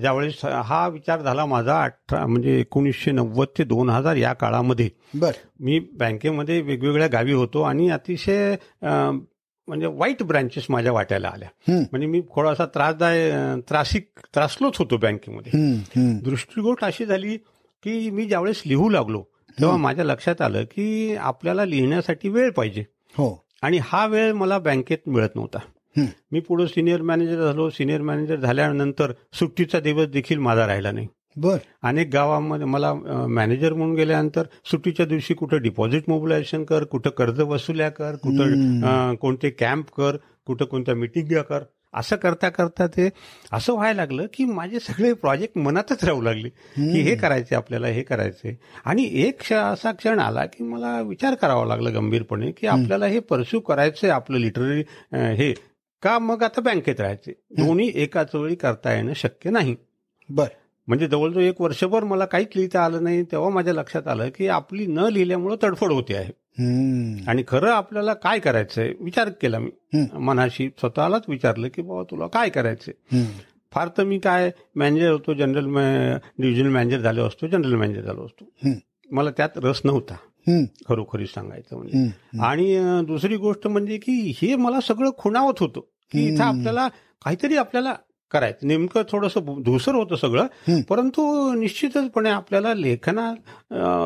[0.00, 4.88] ज्यावेळेस हा विचार झाला माझा अठरा म्हणजे एकोणीसशे नव्वद ते दोन हजार या काळामध्ये.
[5.14, 5.32] बर.
[5.60, 11.48] मी बँकेमध्ये वेगवेगळ्या गावी होतो आणि अतिशय म्हणजे वाईट ब्रांचेस माझ्या वाट्याला आल्या.
[11.68, 13.30] म्हणजे मी थोडासा त्रासदाय
[13.68, 15.52] त्रासिक त्रासलोच होतो बँकेमध्ये.
[16.20, 17.36] दृष्टिकोट अशी झाली
[17.82, 19.24] की मी ज्यावेळेस लिहू लागलो
[19.60, 22.84] तेव्हा माझ्या लक्षात आलं की आपल्याला लिहिण्यासाठी वेळ पाहिजे.
[23.18, 23.44] हो.
[23.62, 25.58] आणि हा वेळ मला बँकेत मिळत नव्हता.
[26.32, 27.70] मी पुढे सिनियर मॅनेजर झालो.
[27.70, 31.06] सिनियर मॅनेजर झाल्यानंतर सुट्टीचा दिवस देखील माझा राहिला नाही.
[31.36, 31.56] बर.
[31.82, 32.94] अनेक गावामध्ये मला
[33.28, 39.50] मॅनेजर म्हणून गेल्यानंतर सुट्टीच्या दिवशी कुठं डिपॉझिट मोबिलायझेशन कर कुठं कर्ज वसुल्या कर कुठं कोणते
[39.50, 41.62] कॅम्प कर कुठं कोणत्या मिटिंग कर.
[41.94, 43.08] असं करता करता ते
[43.52, 46.48] असं व्हायला लागलं की माझे सगळे प्रोजेक्ट मनातच राहू लागले.
[46.92, 51.34] की हे करायचे आपल्याला हे करायचे आणि एक क्ष असा क्षण आला की मला विचार
[51.34, 55.54] करावा लागला गंभीरपणे की आपल्याला हे परस्यू करायचंय आपलं लिटररी हे.
[56.02, 57.32] का मग आता बँकेत राहायचे?
[57.50, 59.76] दोन्ही एकाच वेळी करता येणं शक्य नाही.
[60.28, 60.46] बर.
[60.86, 63.22] म्हणजे जवळजवळ एक वर्षभर मला काहीच लिहिता आलं नाही.
[63.22, 66.41] तेव्हा माझ्या लक्षात आलं की आपली न लिहिल्यामुळं तडफड होते आहे.
[67.28, 68.92] आणि खरं आपल्याला काय करायचंय?
[69.00, 69.70] विचार केला मी.
[70.18, 73.18] मनाशी स्वतःलाच विचारलं की बाबा तुला काय करायचंय.
[73.72, 75.66] फार तर मी काय मॅनेजर होतो जनरल
[76.38, 78.44] डिव्हिजनल मॅनेजर झालो असतो जनरल मॅनेजर झालो असतो.
[79.10, 80.14] मला त्यात रस नव्हता.
[80.88, 81.98] खरोखरी सांगायचं म्हणजे.
[82.40, 85.80] आणि दुसरी गोष्ट म्हणजे की हे मला सगळं खुणावत होतं.
[85.80, 86.88] की इथं आपल्याला
[87.24, 87.94] काहीतरी आपल्याला
[88.32, 90.80] करायचं नेमकं थोडंसं धुसर होतं सगळं.
[90.80, 91.22] परंतु
[91.54, 93.32] निश्चितचपणे आपल्याला लेखना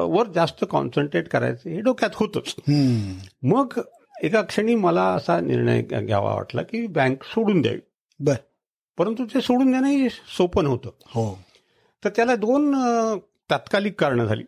[0.08, 2.54] वर जास्त कॉन्सन्ट्रेट करायचं हे डोक्यात होतंच.
[3.42, 3.80] मग
[4.22, 7.80] एका क्षणी मला असा निर्णय घ्यावा वाटला की बँक सोडून द्यावी
[8.20, 8.34] बर
[8.98, 11.38] परंतु ते सोडून देणंही सोपं नव्हतं हो
[12.04, 12.74] तर त्याला दोन
[13.50, 14.44] तात्कालिक कारणं झाली.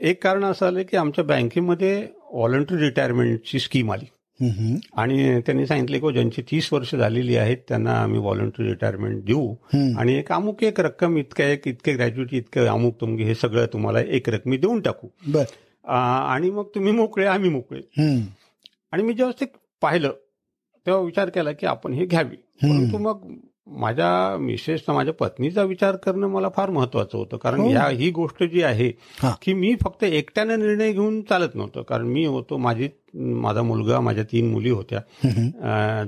[0.00, 1.96] एक कारण असं आलं की आमच्या बँकेमध्ये
[2.32, 4.04] व्हॉलंटरी रिटायरमेंटची स्कीम आली.
[4.96, 9.54] आणि त्यांनी सांगितले की ज्यांची तीस वर्ष झालेली आहेत त्यांना आम्ही व्हॉलंटरी रिटायरमेंट देऊ.
[9.98, 14.00] आणि एक अमुक एक रक्कम इतकं एक इतके ग्रॅज्युटी इतकं अमुक तुमके हे सगळं तुम्हाला
[14.00, 15.08] एक रकमी देऊन टाकू.
[15.84, 17.80] आणि मग तुम्ही मोकळे आम्ही मोकळे.
[18.92, 20.12] आणि मी जेव्हा ते पाहिलं
[20.86, 22.36] तेव्हा विचार केला की आपण हे घ्यावी.
[22.36, 23.34] परंतु मग
[23.66, 27.36] माझ्या मिसेसचा माझ्या पत्नीचा विचार करणं मला फार महत्वाचं होतं.
[27.36, 27.68] कारण हो.
[27.68, 28.90] ह्या ही गोष्ट जी आहे.
[29.42, 31.82] की मी फक्त एकट्यानं निर्णय घेऊन चालत नव्हतं.
[31.82, 35.00] कारण मी होतो माझी माझा मुलगा माझ्या तीन मुली होत्या.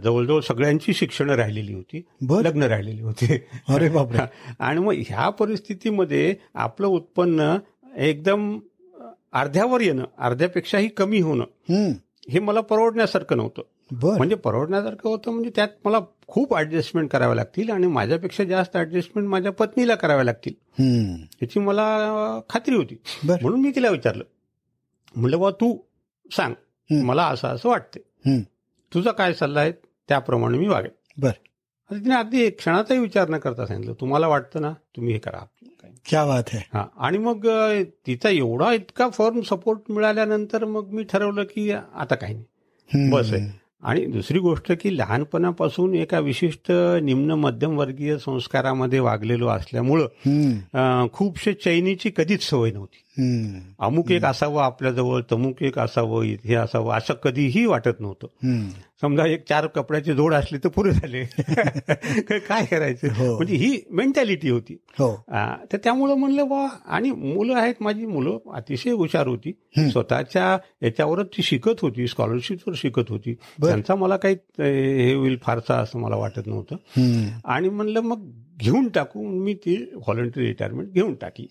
[0.04, 2.02] जवळजवळ सगळ्यांची शिक्षणं राहिलेली होती.
[2.46, 3.46] लग्न राहिलेली होते.
[3.68, 4.18] अरे बापरे.
[4.58, 7.56] आणि मग ह्या परिस्थितीमध्ये आपलं उत्पन्न
[7.96, 8.58] एकदम
[9.32, 11.44] अर्ध्यावर येणं अर्ध्यापेक्षाही कमी होणं.
[12.30, 13.62] हे मला परवडण्यासारखं नव्हतं.
[14.02, 14.16] बर.
[14.16, 19.52] म्हणजे परवडण्यासारखं होतं म्हणजे त्यात मला खूप ऍडजस्टमेंट कराव्या लागतील आणि माझ्यापेक्षा जास्त ऍडजस्टमेंट माझ्या
[19.52, 20.54] पत्नीला कराव्या लागतील.
[21.42, 22.08] याची मला
[22.50, 23.00] खात्री होती.
[23.24, 24.24] म्हणून मी तिला विचारलं.
[25.16, 25.78] म्हणलं बाबा तू
[26.32, 26.54] सांग.
[26.90, 28.40] मला असं असं हम्म.
[28.94, 29.72] तुझा काय सल्ला आहे?
[30.08, 31.22] त्याप्रमाणे मी वागेन.
[31.22, 31.28] बर.
[31.28, 35.38] आता तिने अगदी एक क्षणाचाही विचार न करता सांगितलं तुम्हाला वाटतं ना तुम्ही हे करा.
[36.04, 36.58] क्या बात है.
[36.74, 36.86] हा.
[36.96, 37.48] आणि मग
[38.06, 43.10] तिचा एवढा इतका फर्म सपोर्ट मिळाल्यानंतर मग मी ठरवलं की आता काही नाही.
[43.10, 43.63] बस आहे.
[43.84, 52.42] आणि दुसरी गोष्ट की लहानपणापासून एका विशिष्ट निम्न मध्यमवर्गीय संस्कारामध्ये वागलेलो असल्यामुळं खूपशे चैनीची कधीच
[52.42, 53.03] सवय नव्हती.
[53.78, 58.26] अमुक एक असावं आपल्याजवळ तमुक एक असावं हे असावं असं कधीही वाटत नव्हतं.
[59.00, 61.24] समजा एक चार कपड्याची जोड असली तर पुरे झाले.
[62.38, 63.08] काय करायचं?
[63.08, 63.36] हो.
[63.36, 64.76] म्हणजे ही मेंटॅलिटी होती.
[64.98, 65.24] हो.
[65.72, 69.52] तर त्यामुळं म्हणलं बा आणि मुलं आहेत माझी मुलं अतिशय हुशार होती.
[69.90, 73.34] स्वतःच्या याच्यावरच ती शिकत होती स्कॉलरशिपवर शिकत होती.
[73.34, 76.76] त्यांचा मला काही हे होईल फारसा असं मला वाटत नव्हतं.
[77.44, 81.46] आणि म्हणलं मग घेऊन टाकू मी ती व्हॉलंटरी रिटायरमेंट घेऊन टाकली.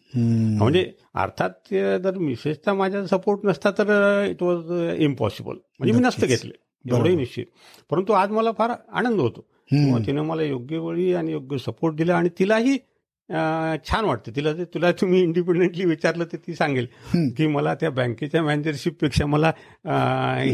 [0.58, 6.28] म्हणजे अर्थात ते जर मिसेसचा माझा सपोर्ट नसता तर इट वॉज इम्पॉसिबल म्हणजे मी नसतं
[6.28, 6.52] घेतलं.
[6.86, 7.46] एवढंही निश्चित.
[7.90, 9.46] परंतु आज मला फार आनंद होतो.
[10.08, 12.78] तिनं मला योग्य वेळी आणि योग्य सपोर्ट दिला आणि तिलाही
[13.30, 14.32] छान वाटतं.
[14.36, 16.88] तिला ते तुला तुम्ही इंडिपेंडेंटली विचारलं तर ती सांगेल
[17.38, 19.52] की मला त्या बँकेच्या मॅनेजरशिपपेक्षा मला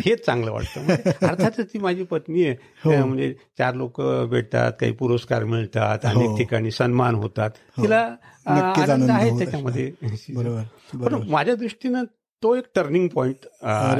[0.06, 0.86] हेच चांगलं वाटतं.
[0.86, 2.56] म्हणजे अर्थातच ती माझी पत्नी आहे.
[2.86, 7.50] अं, म्हणजे चार लोक भेटतात काही पुरस्कार मिळतात अनेक ठिकाणी सन्मान होतात.
[7.82, 8.02] तिला
[8.46, 9.92] अं, नक्कीच आनंद आहे त्याच्यामध्ये.
[10.30, 10.62] बरोबर
[11.06, 12.04] पण माझ्या दृष्टीनं
[12.44, 13.36] तो एक टर्निंग पॉइंट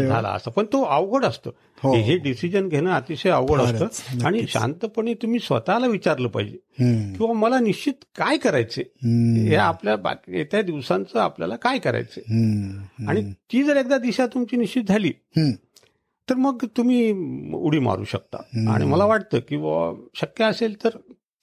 [0.08, 0.52] झाला असं.
[0.52, 1.50] पण तो अवघड असतो.
[1.84, 1.96] हो.
[1.96, 4.26] हे डिसिजन घेणं अतिशय अवघड असतं.
[4.26, 6.58] आणि शांतपणे तुम्ही स्वतःला विचारलं पाहिजे.
[7.14, 8.82] किंवा मला निश्चित काय करायचे.
[9.50, 12.22] हे आपल्या बाकी येत्या दिवसांचं आपल्याला काय करायचे.
[13.08, 15.12] आणि ती जर एकदा दिशा तुमची निश्चित झाली.
[16.30, 17.12] तर मग तुम्ही
[17.54, 18.38] उडी मारू शकता.
[18.72, 19.58] आणि मला वाटतं की
[20.16, 20.90] शक्य असेल तर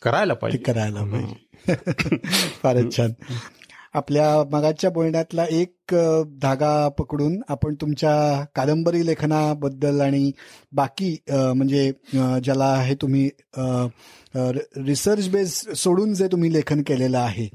[0.03, 0.59] करायला पाहिजे.
[0.59, 1.47] करायला पाहिजे.
[2.63, 3.11] फारच छान.
[3.97, 5.95] आपल्या मगाच्या बोलण्यातला एक
[6.43, 10.31] धागा पकडून आपण तुमच्या कादंबरी लेखनाबद्दल आणि
[10.73, 11.91] बाकी म्हणजे
[12.45, 13.29] ज्याला हे तुम्ही
[14.87, 17.47] रिसर्च बेस सोडून जे तुम्ही लेखन केलेलं आहे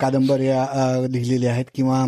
[0.00, 0.66] कादंबऱ्या
[1.10, 2.04] लिहिलेल्या आहेत किंवा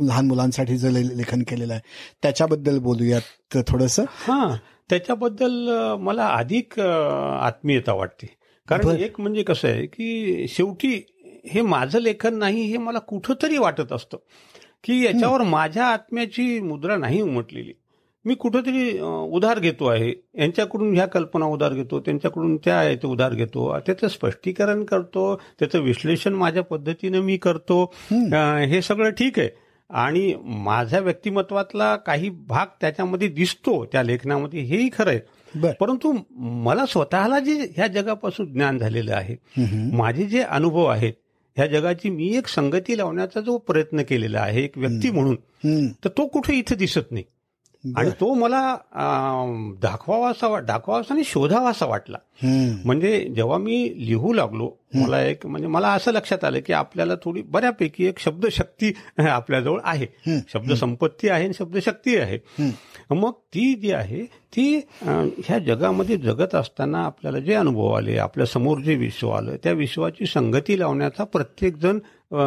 [0.00, 1.82] लहान मुलांसाठी जे लेखन केलेलं आहे
[2.22, 4.04] त्याच्याबद्दल बोलूयात थोडंसं.
[4.18, 4.56] हा
[4.90, 5.68] त्याच्याबद्दल
[6.00, 8.34] मला अधिक आत्मीयता वाटते.
[8.68, 8.88] कारण.
[8.88, 10.94] एक म्हणजे कसं आहे की शेवटी
[11.52, 14.18] हे माझं लेखन नाही हे मला कुठंतरी वाटत असतं
[14.84, 17.72] की याच्यावर माझ्या आत्म्याची मुद्रा नाही उमटलेली.
[18.24, 18.98] मी कुठंतरी
[19.34, 20.12] उधार घेतो आहे.
[20.38, 23.78] यांच्याकडून ह्या कल्पना उधार घेतो त्यांच्याकडून त्या याचं उधार घेतो.
[23.86, 27.82] त्याचं स्पष्टीकरण करतो त्याचं विश्लेषण माझ्या पद्धतीनं मी करतो.
[28.70, 29.48] हे सगळं ठीक आहे.
[29.90, 35.20] आणि माझ्या व्यक्तिमत्वातला काही भाग त्याच्यामध्ये दिसतो त्या लेखनामध्ये हेही खरं आहे.
[35.80, 36.12] परंतु
[36.64, 39.36] मला स्वतःला जे ह्या जगापासून ज्ञान झालेलं आहे
[39.96, 41.12] माझे जे अनुभव आहेत
[41.56, 45.36] ह्या जगाची मी एक संगती लावण्याचा जो प्रयत्न केलेला आहे एक व्यक्ती म्हणून.
[46.04, 47.24] तर तो कुठे इथे दिसत नाही
[47.96, 52.18] आणि तो मला अं, दाखवावासा वा- दाखवावासा आणि शोधावासा वाटला.
[52.42, 52.76] हम्म.
[52.84, 57.42] म्हणजे जेव्हा मी लिहू लागलो मला एक म्हणजे मला असं लक्षात आलं की आपल्याला थोडी
[57.42, 60.06] बऱ्यापैकी एक शब्दशक्ती आपल्याजवळ आहे.
[60.52, 62.38] शब्द संपत्ती आहे आणि शब्दशक्ती आहे.
[63.10, 68.94] मग ती जी आहे ती ह्या जगामध्ये जगत असताना आपल्याला जे अनुभव आले आपल्यासमोर जे
[68.94, 71.98] विश्व आलं त्या विश्वाची संगती लावण्याचा प्रत्येक जण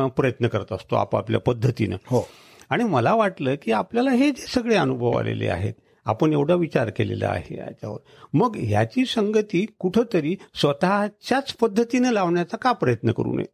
[0.07, 1.95] प्रयत्न करत असतो आपापल्या पद्धतीनं.
[2.07, 2.27] हो.
[2.69, 5.73] आणि मला वाटलं की आपल्याला हे जे सगळे अनुभव आलेले आहेत
[6.05, 7.97] आपण एवढा विचार केलेला आहे याच्यावर
[8.33, 13.45] मग ह्याची संगती कुठंतरी स्वतःच्याच पद्धतीने लावण्याचा का प्रयत्न करू नये.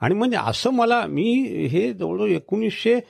[0.00, 1.32] आणि म्हणजे असं मला मी
[1.70, 3.00] हे जवळजवळ एकोणीसशे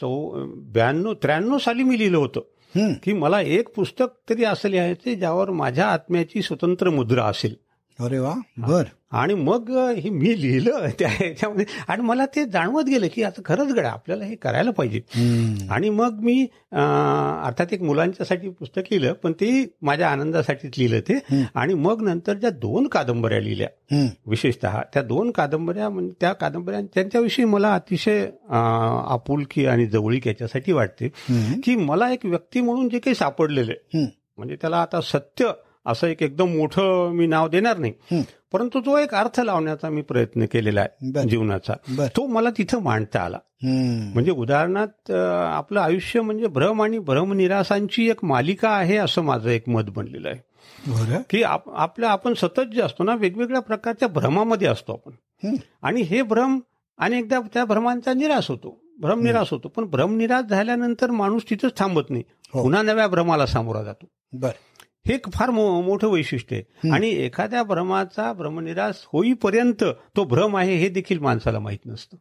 [0.00, 2.40] चौ ब्याण्णव त्र्याण्णव साली मी लिहिलं होतं.
[3.02, 7.54] की मला एक पुस्तक तरी असं लिहायचे ज्यावर माझ्या आत्म्याची स्वतंत्र मुद्रा असेल
[7.98, 13.06] अरे वा बर आणि मग हे मी लिहिलं त्या ह्याच्यामध्ये आणि मला ते जाणवत गेलं
[13.14, 15.00] की आता खरंच गड्या आपल्याला हे करायला पाहिजे.
[15.70, 21.74] आणि मग मी अर्थात एक मुलांच्यासाठी पुस्तक लिहिलं पण ते माझ्या आनंदासाठीच लिहिलं ते आणि
[21.74, 23.68] मग नंतर ज्या दोन कादंबऱ्या लिहिल्या.
[24.26, 28.26] विशेषतः त्या दोन कादंबऱ्या म्हणजे त्या कादंबऱ्या त्यांच्याविषयी मला अतिशय
[29.08, 31.08] आपुलकी आणि जवळीक याच्यासाठी वाटते.
[31.64, 33.72] की मला एक व्यक्ती म्हणून जे काही सापडलेलं.
[34.38, 35.50] म्हणजे त्याला आता सत्य
[35.88, 38.22] असं एक एकदम मोठं मी नाव देणार नाही.
[38.52, 40.80] परंतु तो एक अर्थ लावण्याचा मी प्रयत्न केलेला.
[40.80, 41.74] आहे जीवनाचा.
[42.16, 43.38] तो मला तिथं मांडता आला.
[44.14, 49.68] म्हणजे उदाहरणात अं, आपलं आयुष्य म्हणजे भ्रम आणि भ्रमनिरासांची एक मालिका आहे असं माझं एक
[49.68, 50.38] मत बनलेलं आहे
[50.86, 55.12] बरं की आप- आपल्या आपण सतत जे असतो ना वेगवेगळ्या प्रकारच्या भ्रमामध्ये असतो आपण.
[55.82, 56.58] आणि हे भ्रम
[56.98, 62.10] अनेकदा त्या भ्रमांचा निराश होतो भ्रम निराश होतो पण भ्रम निराश झाल्यानंतर माणूस तिथंच थांबत
[62.10, 62.22] नाही
[62.52, 62.62] हो.
[62.62, 64.50] पुन्हा नव्या भ्रमाला सामोरा जातो बर
[65.06, 69.84] हे एक फार मो- मोठं वैशिष्ट्य आहे आणि एखाद्या भ्रमाचा भ्रमनिराश होईपर्यंत
[70.16, 72.16] तो भ्रम आहे हे देखील माणसाला माहीत नसतं.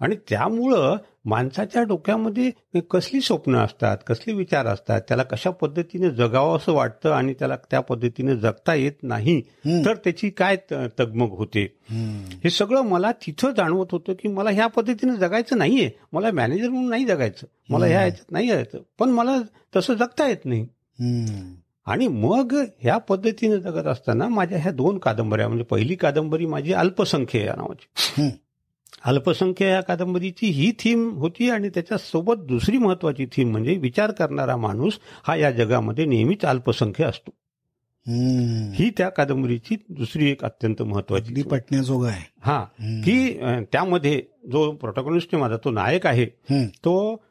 [0.00, 6.72] आणि त्यामुळं माणसाच्या डोक्यामध्ये कसली स्वप्न असतात कसले विचार असतात त्याला कशा पद्धतीने जगावं असं
[6.72, 9.40] वाटतं आणि त्याला त्या पद्धतीने जगता येत नाही.
[9.84, 10.56] तर त्याची काय
[10.98, 11.62] तगमग होते.
[12.44, 16.90] हे सगळं मला तिथं जाणवत होतं की मला ह्या पद्धतीने जगायचं नाहीये मला मॅनेजर म्हणून
[16.90, 19.36] नाही जगायचं मला ह्या याच्यात नाही यायचं पण मला
[19.76, 20.66] तसं जगता येत नाही.
[21.86, 27.44] आणि मग ह्या पद्धतीने जगत असताना माझ्या ह्या दोन कादंबऱ्या म्हणजे पहिली कादंबरी माझी अल्पसंख्य
[27.44, 28.30] या नावाची.
[29.04, 34.98] अल्पसंख्य या कादंबरीची ही थीम होती आणि त्याच्यासोबत दुसरी महत्वाची थीम म्हणजे विचार करणारा माणूस
[35.26, 37.30] हा या जगामध्ये नेहमीच अल्पसंख्य असतो.
[38.74, 41.42] ही त्या कादंबरीची दुसरी एक अत्यंत महत्वाची.
[41.42, 42.64] पटण्याजोग आहे हा.
[42.80, 43.34] की
[43.72, 46.26] त्यामध्ये जो प्रोटॉगनिस्ट माझा तो नायक आहे.
[46.84, 47.22] तो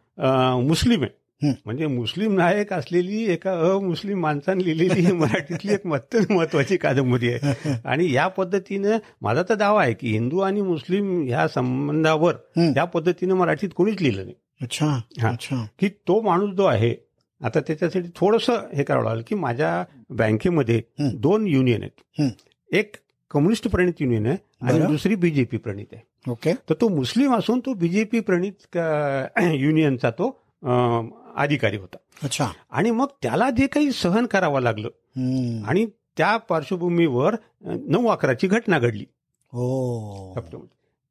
[0.62, 1.19] मुस्लिम आहे.
[1.41, 8.12] म्हणजे मुस्लिम नायक असलेली एका अमुस्लिम माणसाने लिहिलेली मराठीतली एक अत्यंत महत्वाची कादंबरी आहे आणि
[8.13, 12.36] या पद्धतीनं माझा तर दावा आहे की हिंदू आणि मुस्लिम ह्या संबंधावर.
[12.75, 14.86] या पद्धतीनं मराठीत कोणीच लिहिलं नाही अच्छा
[15.21, 15.30] हा.
[15.30, 16.93] अच्छा की तो माणूस जो आहे
[17.41, 20.82] आता त्याच्यासाठी थोडंसं हे करावं लागेल की माझ्या बँकेमध्ये.
[20.99, 22.32] दोन युनियन आहेत.
[22.71, 22.95] एक
[23.32, 24.86] कम्युनिस्ट प्रणित युनियन आहे आणि.
[24.86, 28.78] दुसरी बीजेपी प्रणित आहे ओके तर तो मुस्लिम असून तो बीजेपी प्रणित
[29.56, 30.30] युनियनचा तो
[31.36, 31.98] अधिकारी होता.
[32.24, 32.48] अच्छा.
[32.72, 34.88] आणि मग त्याला जे काही सहन करावं लागलं.
[35.68, 35.86] आणि
[36.18, 39.06] त्या पार्श्वभूमीवर नऊ अकराची घटना घडली.
[39.48, 40.34] हो.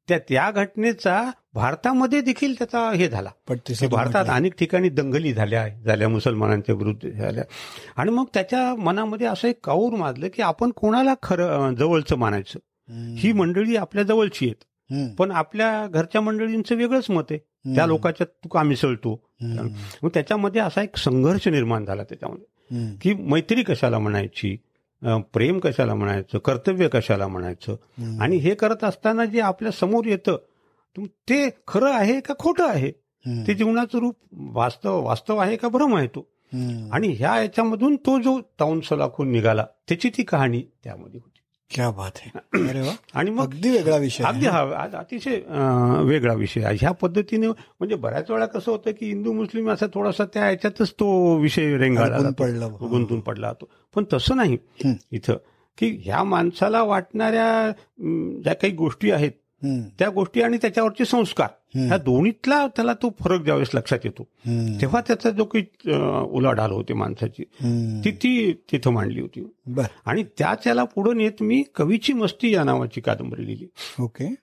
[0.07, 3.29] त्या त्या घटनेचा भारतामध्ये देखील त्याचा हे झाला.
[3.87, 7.43] भारतात अनेक ठिकाणी दंगली झाल्या झाल्या मुसलमानांच्या विरुद्ध झाल्या.
[7.95, 12.59] आणि मग त्याच्या मनामध्ये असं एक काऊर माजलं की आपण कोणाला खरं जवळचं मानायचं?
[13.17, 14.63] ही मंडळी आपल्या जवळची आहेत.
[15.17, 17.75] पण आपल्या घरच्या मंडळींचं वेगळंच मत आहे.
[17.75, 19.28] त्या लोकांच्या तू का मिसळतो?
[20.03, 22.45] मग त्याच्यामध्ये असा एक संघर्ष निर्माण झाला त्याच्यामध्ये.
[23.01, 24.57] की मैत्री कशाला म्हणायची?
[25.33, 26.37] प्रेम कशाला म्हणायचं?
[26.37, 27.71] कर्तव्य कशाला म्हणायचं?
[28.21, 30.37] आणि हे करत असताना जे आपल्यासमोर येतं
[30.95, 32.91] तुम- ते खरं आहे का खोटं आहे?
[33.47, 36.27] ते जीवनाचं रूप वास्तव वास्तव आहे का भ्रम आहे तो?
[36.91, 41.38] आणि ह्या याच्यामधून तो जो ताऊन सलाखून निघाला त्याची ती कहाणी त्यामध्ये होती.
[41.71, 44.23] क्या बात आहे अरे वा आणि मग अगदी वेगळा विषय.
[44.23, 45.39] अगदी हा आज अतिशय
[46.03, 50.25] वेगळा विषय आहे ह्या पद्धतीने म्हणजे बऱ्याच वेळा कसं होतं की हिंदू मुस्लिम असा थोडासा
[50.25, 52.29] त्या ह्याच्यातच तो विषय रेंगाळला.
[52.39, 52.75] पडलं.
[52.81, 54.57] गुंतून पडला जातो पण तसं नाही.
[55.11, 55.37] इथं
[55.77, 57.71] की ह्या माणसाला वाटणाऱ्या
[58.43, 59.31] ज्या काही गोष्टी आहेत
[59.99, 64.23] त्या गोष्टी आणि त्याच्यावरचे संस्कार ह्या दोन्हीतला त्याला तो फरक ज्यावेळेस लक्षात येतो.
[64.81, 65.93] तेव्हा त्याचा जो काही
[66.37, 67.43] उलाढाल होते माणसाची.
[68.05, 69.45] ती ती तिथं मांडली होती.
[70.05, 73.67] आणि त्याच याला पुढे नेत मी कवीची मस्ती या नावाची कादंबरी लिहिली.
[73.99, 74.33] ओके.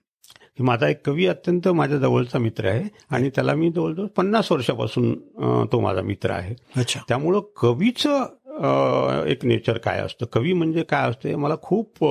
[0.59, 5.13] माझा एक कवी अत्यंत माझ्या जवळचा मित्र आहे आणि त्याला मी जवळजवळ पन्नास वर्षापासून
[5.71, 6.55] तो माझा मित्र आहे.
[6.77, 6.99] अच्छा.
[7.07, 10.25] त्यामुळं कवीचं एक नेचर काय असतं?
[10.33, 12.03] कवी म्हणजे काय असतं हे मला खूप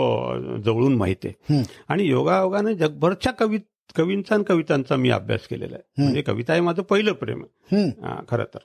[0.64, 1.62] जवळून माहिती आहे.
[1.88, 3.58] आणि योगायोगाने जगभरच्या कवी
[3.94, 6.02] कवींचा आणि कवितांचा मी अभ्यास केलेला आहे.
[6.02, 7.76] म्हणजे कविता हे माझं पहिलं प्रेम आहे.
[8.30, 8.58] खरं तर.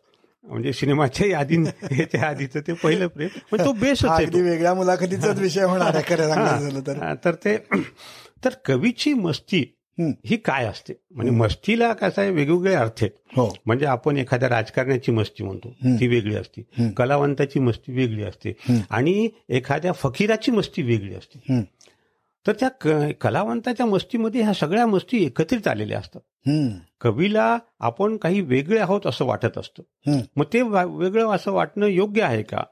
[0.43, 3.27] म्हणजे सिनेमाच्या यादी ह्याच्या आधीचं ते पहिलं प्रेम.
[3.51, 3.73] पण तो
[4.09, 6.03] अगदी वेगळ्या मुलाखतीचाच विषय होणार आहे
[6.87, 7.15] तर.
[7.25, 7.57] तर ते
[8.45, 9.77] तर कवीची मस्ती.
[10.25, 10.93] ही काय असते?
[11.11, 12.31] म्हणजे मस्तीला कसं आहे?
[12.31, 13.11] वेगवेगळे अर्थ आहेत.
[13.35, 13.57] हो.
[13.65, 16.89] म्हणजे आपण एखाद्या राजकारण्याची मस्ती म्हणतो ती वेगळी असते.
[16.97, 18.53] कलावंताची मस्ती वेगळी असते.
[18.89, 21.61] आणि एखाद्या फकीराची मस्ती वेगळी असते.
[22.47, 22.69] तर त्या
[23.21, 26.21] कलावंताच्या मस्तीमध्ये ह्या सगळ्या मस्ती एकत्रित आलेल्या असतात.
[27.01, 29.83] कवीला आपण काही वेगळे आहोत असं वाटत असतं.
[30.35, 32.63] मग ते वेगळं असं वाटणं योग्य आहे का?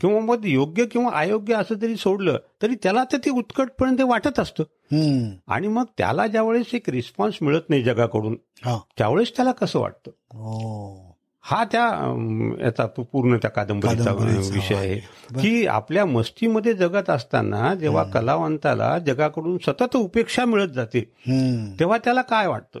[0.00, 4.40] किंवा मग योग्य किंवा अयोग्य असं जरी सोडलं तरी त्याला तर ते उत्कटपणे ते वाटत
[4.40, 4.64] असतं.
[5.48, 8.78] आणि मग त्याला ज्यावेळेस एक रिस्पॉन्स मिळत नाही जगाकडून हा.
[8.98, 10.10] त्यावेळेस त्याला कसं वाटतं?
[11.44, 11.84] हो त्या
[12.64, 14.12] याचा पूर्ण त्या कादंबरीचा
[14.54, 14.94] विषय आहे.
[15.42, 21.00] की आपल्या मस्तीमध्ये जगत असताना जेव्हा कलावंताला जगाकडून सतत उपेक्षा मिळत जाते
[21.78, 22.80] तेव्हा त्याला काय वाटतं?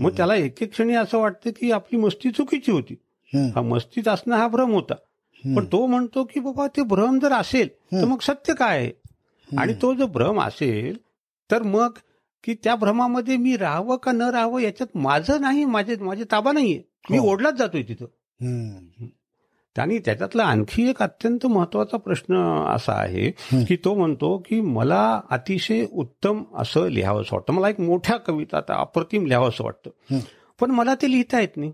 [0.00, 2.94] मग त्याला एक एक क्षणी असं वाटतं की आपली मस्ती चुकीची होती.
[3.54, 4.94] हा मस्तीत असणं हा भ्रम होता.
[5.56, 8.90] पण तो म्हणतो की बाबा ते भ्रम जर असेल तर मग सत्य काय आहे?
[9.58, 10.96] आणि तो जो भ्रम असेल
[11.50, 11.88] तर मग
[12.44, 16.80] की त्या भ्रमामध्ये मी राहावं का न राहावं याच्यात माझं नाही माझे माझे ताबा नाहीये.
[17.10, 17.30] मी हो.
[17.30, 18.04] ओढलाच जातोय तिथं.
[19.76, 22.36] त्यांनी त्याच्यातला आणखी एक अत्यंत महत्त्वाचा प्रश्न
[22.74, 23.30] असा आहे
[23.64, 27.52] की तो म्हणतो की मला अतिशय उत्तम असं लिहावंसं वाटतं.
[27.52, 30.18] मला एक मोठ्या कविता आता अप्रतिम लिहावंसं वाटतं.
[30.60, 31.72] पण मला ते लिहिता येत नाही.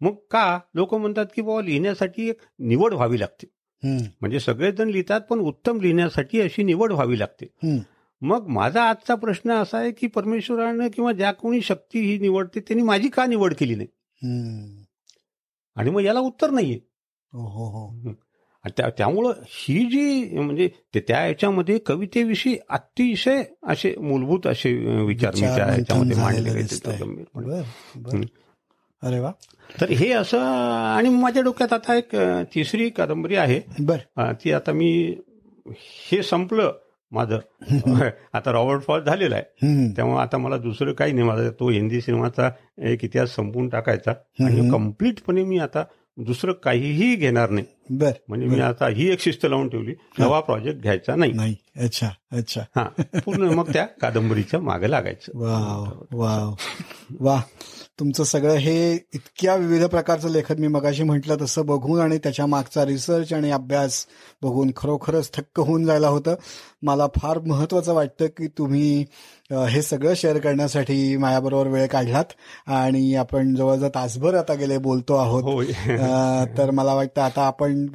[0.00, 0.58] मग का?
[0.74, 3.46] लोक म्हणतात की बाबा लिहिण्यासाठी एक निवड व्हावी लागते.
[4.20, 7.46] म्हणजे सगळेच जण लिहितात पण उत्तम लिहिण्यासाठी अशी निवड व्हावी लागते.
[8.20, 12.82] मग माझा आजचा प्रश्न असा आहे की परमेश्वरानं किंवा ज्या कोणी शक्ती ही निवडते त्यांनी
[12.82, 13.88] माझी का निवड केली नाही.
[15.76, 16.80] आणि मग याला उत्तर नाहीये.
[17.32, 18.12] हो हो हो.
[18.78, 24.72] त्यामुळं ही जी म्हणजे ते त्या याच्यामध्ये कवितेविषयी अतिशय असे मूलभूत असे
[25.04, 26.50] विचार मी त्या याच्यामध्ये मांडले
[29.02, 29.32] अरे वा.
[29.80, 30.38] तर हे असं
[30.96, 32.16] आणि माझ्या डोक्यात आता एक
[32.54, 33.60] तिसरी कादंबरी आहे.
[33.80, 34.32] बर.
[34.32, 35.16] ती आता मी
[36.10, 36.72] हे संपलं.
[37.10, 37.38] माझं.
[38.32, 39.88] आता रॉबर्ट फॉल झालेला आहे.
[39.96, 41.26] तेव्हा आता मला दुसरं काही नाही.
[41.26, 44.10] माझा तो हिंदी सिनेमाचा एक इतिहास संपवून टाकायचा.
[44.44, 45.84] आणि कम्प्लीटपणे मी आता
[46.18, 47.66] दुसरं काहीही घेणार नाही.
[47.90, 48.10] बर.
[48.28, 49.94] म्हणजे मी आता ही एक शिस्त लावून ठेवली.
[50.18, 51.32] नवा प्रोजेक्ट घ्यायचा नाही.
[51.32, 51.56] नाही.
[51.76, 52.08] अच्छा.
[52.32, 52.60] अच्छा.
[52.76, 53.02] हा.
[53.14, 55.38] पूर्ण मग त्या कादंबरीच्या मागे लागायचं.
[55.38, 56.04] वाव.
[56.12, 56.54] वाव.
[57.20, 57.42] वा
[57.98, 62.84] तुमचं सगळं हे इतक्या विविध प्रकारचं लेखन मी मगाशी म्हटलं तसं बघून आणि त्याच्या मागचा
[62.86, 64.04] रिसर्च आणि अभ्यास
[64.42, 66.34] बघून खरोखरच थक्क होऊन जायला होतं.
[66.82, 69.04] मला फार महत्वाचं वाटतं की तुम्ही
[69.70, 72.32] हे सगळं शेअर करण्यासाठी माझ्याबरोबर वेळ काढलात
[72.66, 75.64] आणि आपण जवळजवळ तासभर आता गेले बोलतो आहोत.
[76.58, 77.86] तर मला वाटतं आता आपण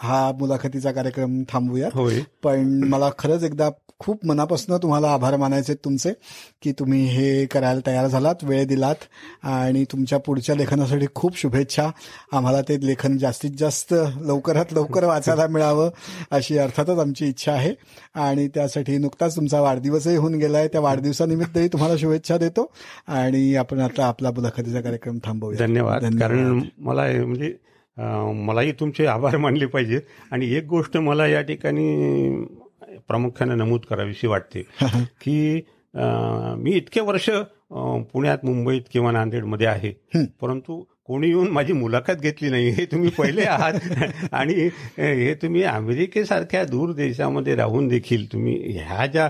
[0.00, 1.88] हा मुलाखतीचा कार्यक्रम थांबूया
[2.42, 3.68] पण मला खरंच एकदा
[4.00, 6.12] खूप मनापासून तुम्हाला आभार मानायचे आहेत तुमचे
[6.62, 9.04] की तुम्ही हे करायला तयार झालात वेळ दिलात
[9.42, 11.88] आणि तुमच्या पुढच्या लेखनासाठी खूप शुभेच्छा.
[12.32, 15.90] आम्हाला ते लेखन जास्तीत जास्त लवकरात लवकर वाचायला मिळावं
[16.30, 17.74] अशी अर्थातच आमची इच्छा आहे.
[18.14, 20.68] आणि त्यासाठी नुकताच तुमचा वाढदिवसही होऊन गेलाय.
[20.68, 22.70] त्या वाढदिवसानिमित्तही तुम्हाला शुभेच्छा देतो.
[23.08, 25.66] आणि आपण आता आपला मुलाखतीचा कार्यक्रम थांबवूया.
[25.66, 26.04] धन्यवाद.
[26.04, 27.54] कारण मला म्हणजे
[28.46, 30.00] मलाही तुमचे आभार मानले पाहिजेत.
[30.32, 32.44] आणि एक गोष्ट मला या ठिकाणी
[33.08, 34.62] प्रामुख्याने नमूद करावीशी वाटते.
[35.22, 35.60] की
[35.94, 37.30] मी इतके वर्ष
[38.12, 39.92] पुण्यात मुंबईत किंवा नांदेडमध्ये आहे.
[40.40, 42.68] परंतु कोणी येऊन माझी मुलाखत घेतली नाही.
[42.68, 43.72] हे तुम्ही पहिले आहात.
[44.32, 49.28] आणि हे तुम्ही अमेरिकेसारख्या दूर देशामध्ये राहून देखील तुम्ही ह्या ज्या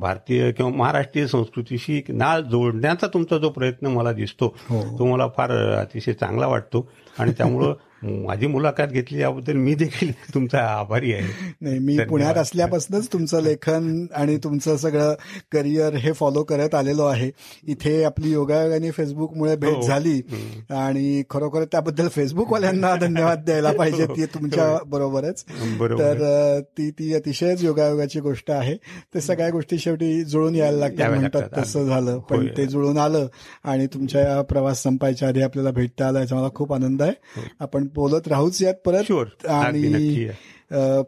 [0.00, 6.12] भारतीय किंवा महाराष्ट्रीय संस्कृतीशी नाळ जोडण्याचा तुमचा जो प्रयत्न मला दिसतो तो मला फार अतिशय
[6.12, 6.90] चांगला वाटतो.
[7.18, 11.54] आणि त्यामुळं माझी मुलाखत घेतली याबद्दल मी देखील तुमचा आभारी आहे.
[11.60, 15.14] नाही मी पुण्यात असल्यापासूनच तुमचं लेखन आणि तुमचं सगळं
[15.52, 17.30] करिअर हे फॉलो करत आलेलो आहे.
[17.66, 20.22] इथे आपली योगायोगाने फेसबुकमुळे भेट झाली
[20.70, 25.44] आणि खरोखर त्याबद्दल फेसबुकवाल्यांना धन्यवाद द्यायला पाहिजे ती तुमच्या बरोबरच.
[25.78, 26.02] बरोबर.
[26.02, 28.76] तर ती ती अतिशयच योगायोगाची गोष्ट आहे.
[29.14, 31.42] ते सगळ्या गोष्टी शेवटी जुळून यायला लागतात म्हणतात.
[31.58, 32.18] तसं झालं.
[32.18, 32.46] पण.
[32.46, 33.26] ते जुळून आलं
[33.64, 37.12] आणि तुमच्या प्रवास संपायच्या आधी आपल्याला भेटता आला याचा मला खूप आनंद आहे.
[37.60, 39.12] आपण बोलत राहूच यात परत.
[39.46, 40.28] आणि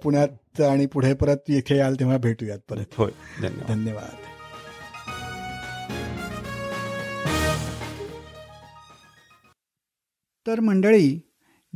[0.02, 2.84] पुण्यात आणि पुढे परत इथे याल तेव्हा भेटूयात परत.
[2.96, 3.10] होय.
[3.68, 4.16] धन्यवाद.
[10.46, 11.20] तर मंडळी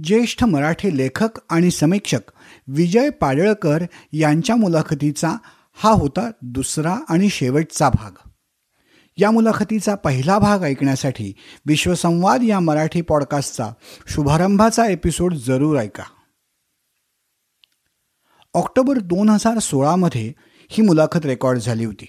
[0.05, 2.31] ज्येष्ठ मराठी लेखक आणि समीक्षक
[2.67, 3.83] विजय पाडळकर
[4.13, 5.37] यांच्या मुलाखतीचा
[5.75, 8.29] हा होता दुसरा आणि शेवटचा भाग.
[9.17, 11.33] या मुलाखतीचा पहिला भाग ऐकण्यासाठी
[11.67, 13.71] विश्वसंवाद या मराठी पॉडकास्टचा
[14.09, 16.03] शुभारंभाचा एपिसोड जरूर ऐका.
[18.55, 20.33] ऑक्टोबर दोन हजार सोळामध्ये
[20.69, 22.07] ही मुलाखत रेकॉर्ड झाली होती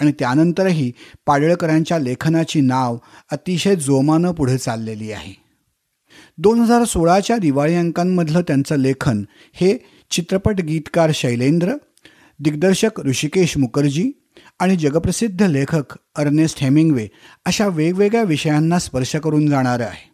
[0.00, 0.92] आणि त्यानंतरही
[1.26, 2.98] पाडळकरांच्या लेखनाची नाव
[3.32, 5.34] अतिशय जोमानं पुढे चाललेली आहे.
[6.38, 9.76] दोन हजार सोळाच्या दिवाळी अंकांमधलं त्यांचं लेखन हे
[10.10, 11.72] चित्रपट गीतकार शैलेंद्र
[12.40, 14.12] दिग्दर्शक ऋषिकेश मुखर्जी
[14.58, 17.08] आणि जगप्रसिद्ध लेखक अर्नेस्ट हेमिंगवे
[17.44, 20.08] अशा वेगवेगळ्या विषयांना स्पर्श करून जाणारं आहे.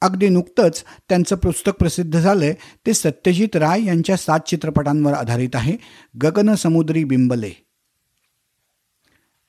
[0.00, 2.54] अगदी नुकतंच त्यांचं पुस्तक प्रसिद्ध झालंय
[2.86, 5.76] ते सत्यजित राय यांच्या सात चित्रपटांवर आधारित आहे
[6.22, 7.50] गगन समुद्री बिंबले.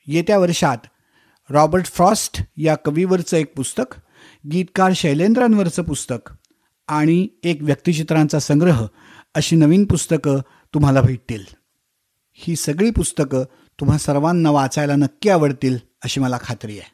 [0.07, 0.77] येत्या वर्षात
[1.49, 3.95] रॉबर्ट फ्रॉस्ट या कवीवरचं एक पुस्तक
[4.51, 6.29] गीतकार शैलेंद्रांवरचं पुस्तक
[6.87, 8.85] आणि एक व्यक्तिचित्रांचा संग्रह
[9.35, 10.39] अशी नवीन पुस्तकं
[10.73, 11.60] तुम्हाला भेटतील.
[12.33, 13.43] ही सगळी पुस्तकं
[13.79, 16.91] तुम्हा सर्वांना वाचायला नक्की आवडतील अशी मला खात्री आहे.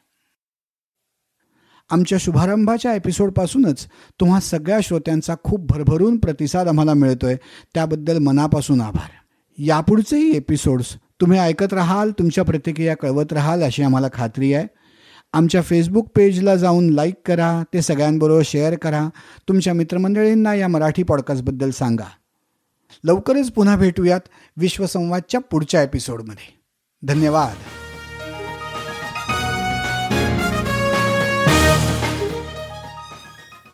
[1.90, 3.86] आमच्या शुभारंभाच्या एपिसोडपासूनच
[4.20, 7.36] तुम्हा सगळ्या श्रोत्यांचा खूप भरभरून प्रतिसाद आम्हाला मिळतोय.
[7.74, 9.10] त्याबद्दल मनापासून आभार.
[9.58, 14.66] यापुढचेही एपिसोड्स तुम्ही ऐकत राहाल तुमच्या प्रतिक्रिया कळवत राहाल अशी आम्हाला खात्री आहे.
[15.32, 19.08] आमच्या फेसबुक पेजला जाऊन लाईक करा ते सगळ्यांबरोबर शेअर करा.
[19.48, 22.08] तुमच्या मित्रमंडळींना या मराठी पॉडकास्टबद्दल सांगा.
[23.04, 24.20] लवकरच पुन्हा भेटूयात
[24.56, 26.62] विश्वसंवादच्या पुढच्या एपिसोडमध्ये
[27.02, 27.56] धन्यवाद.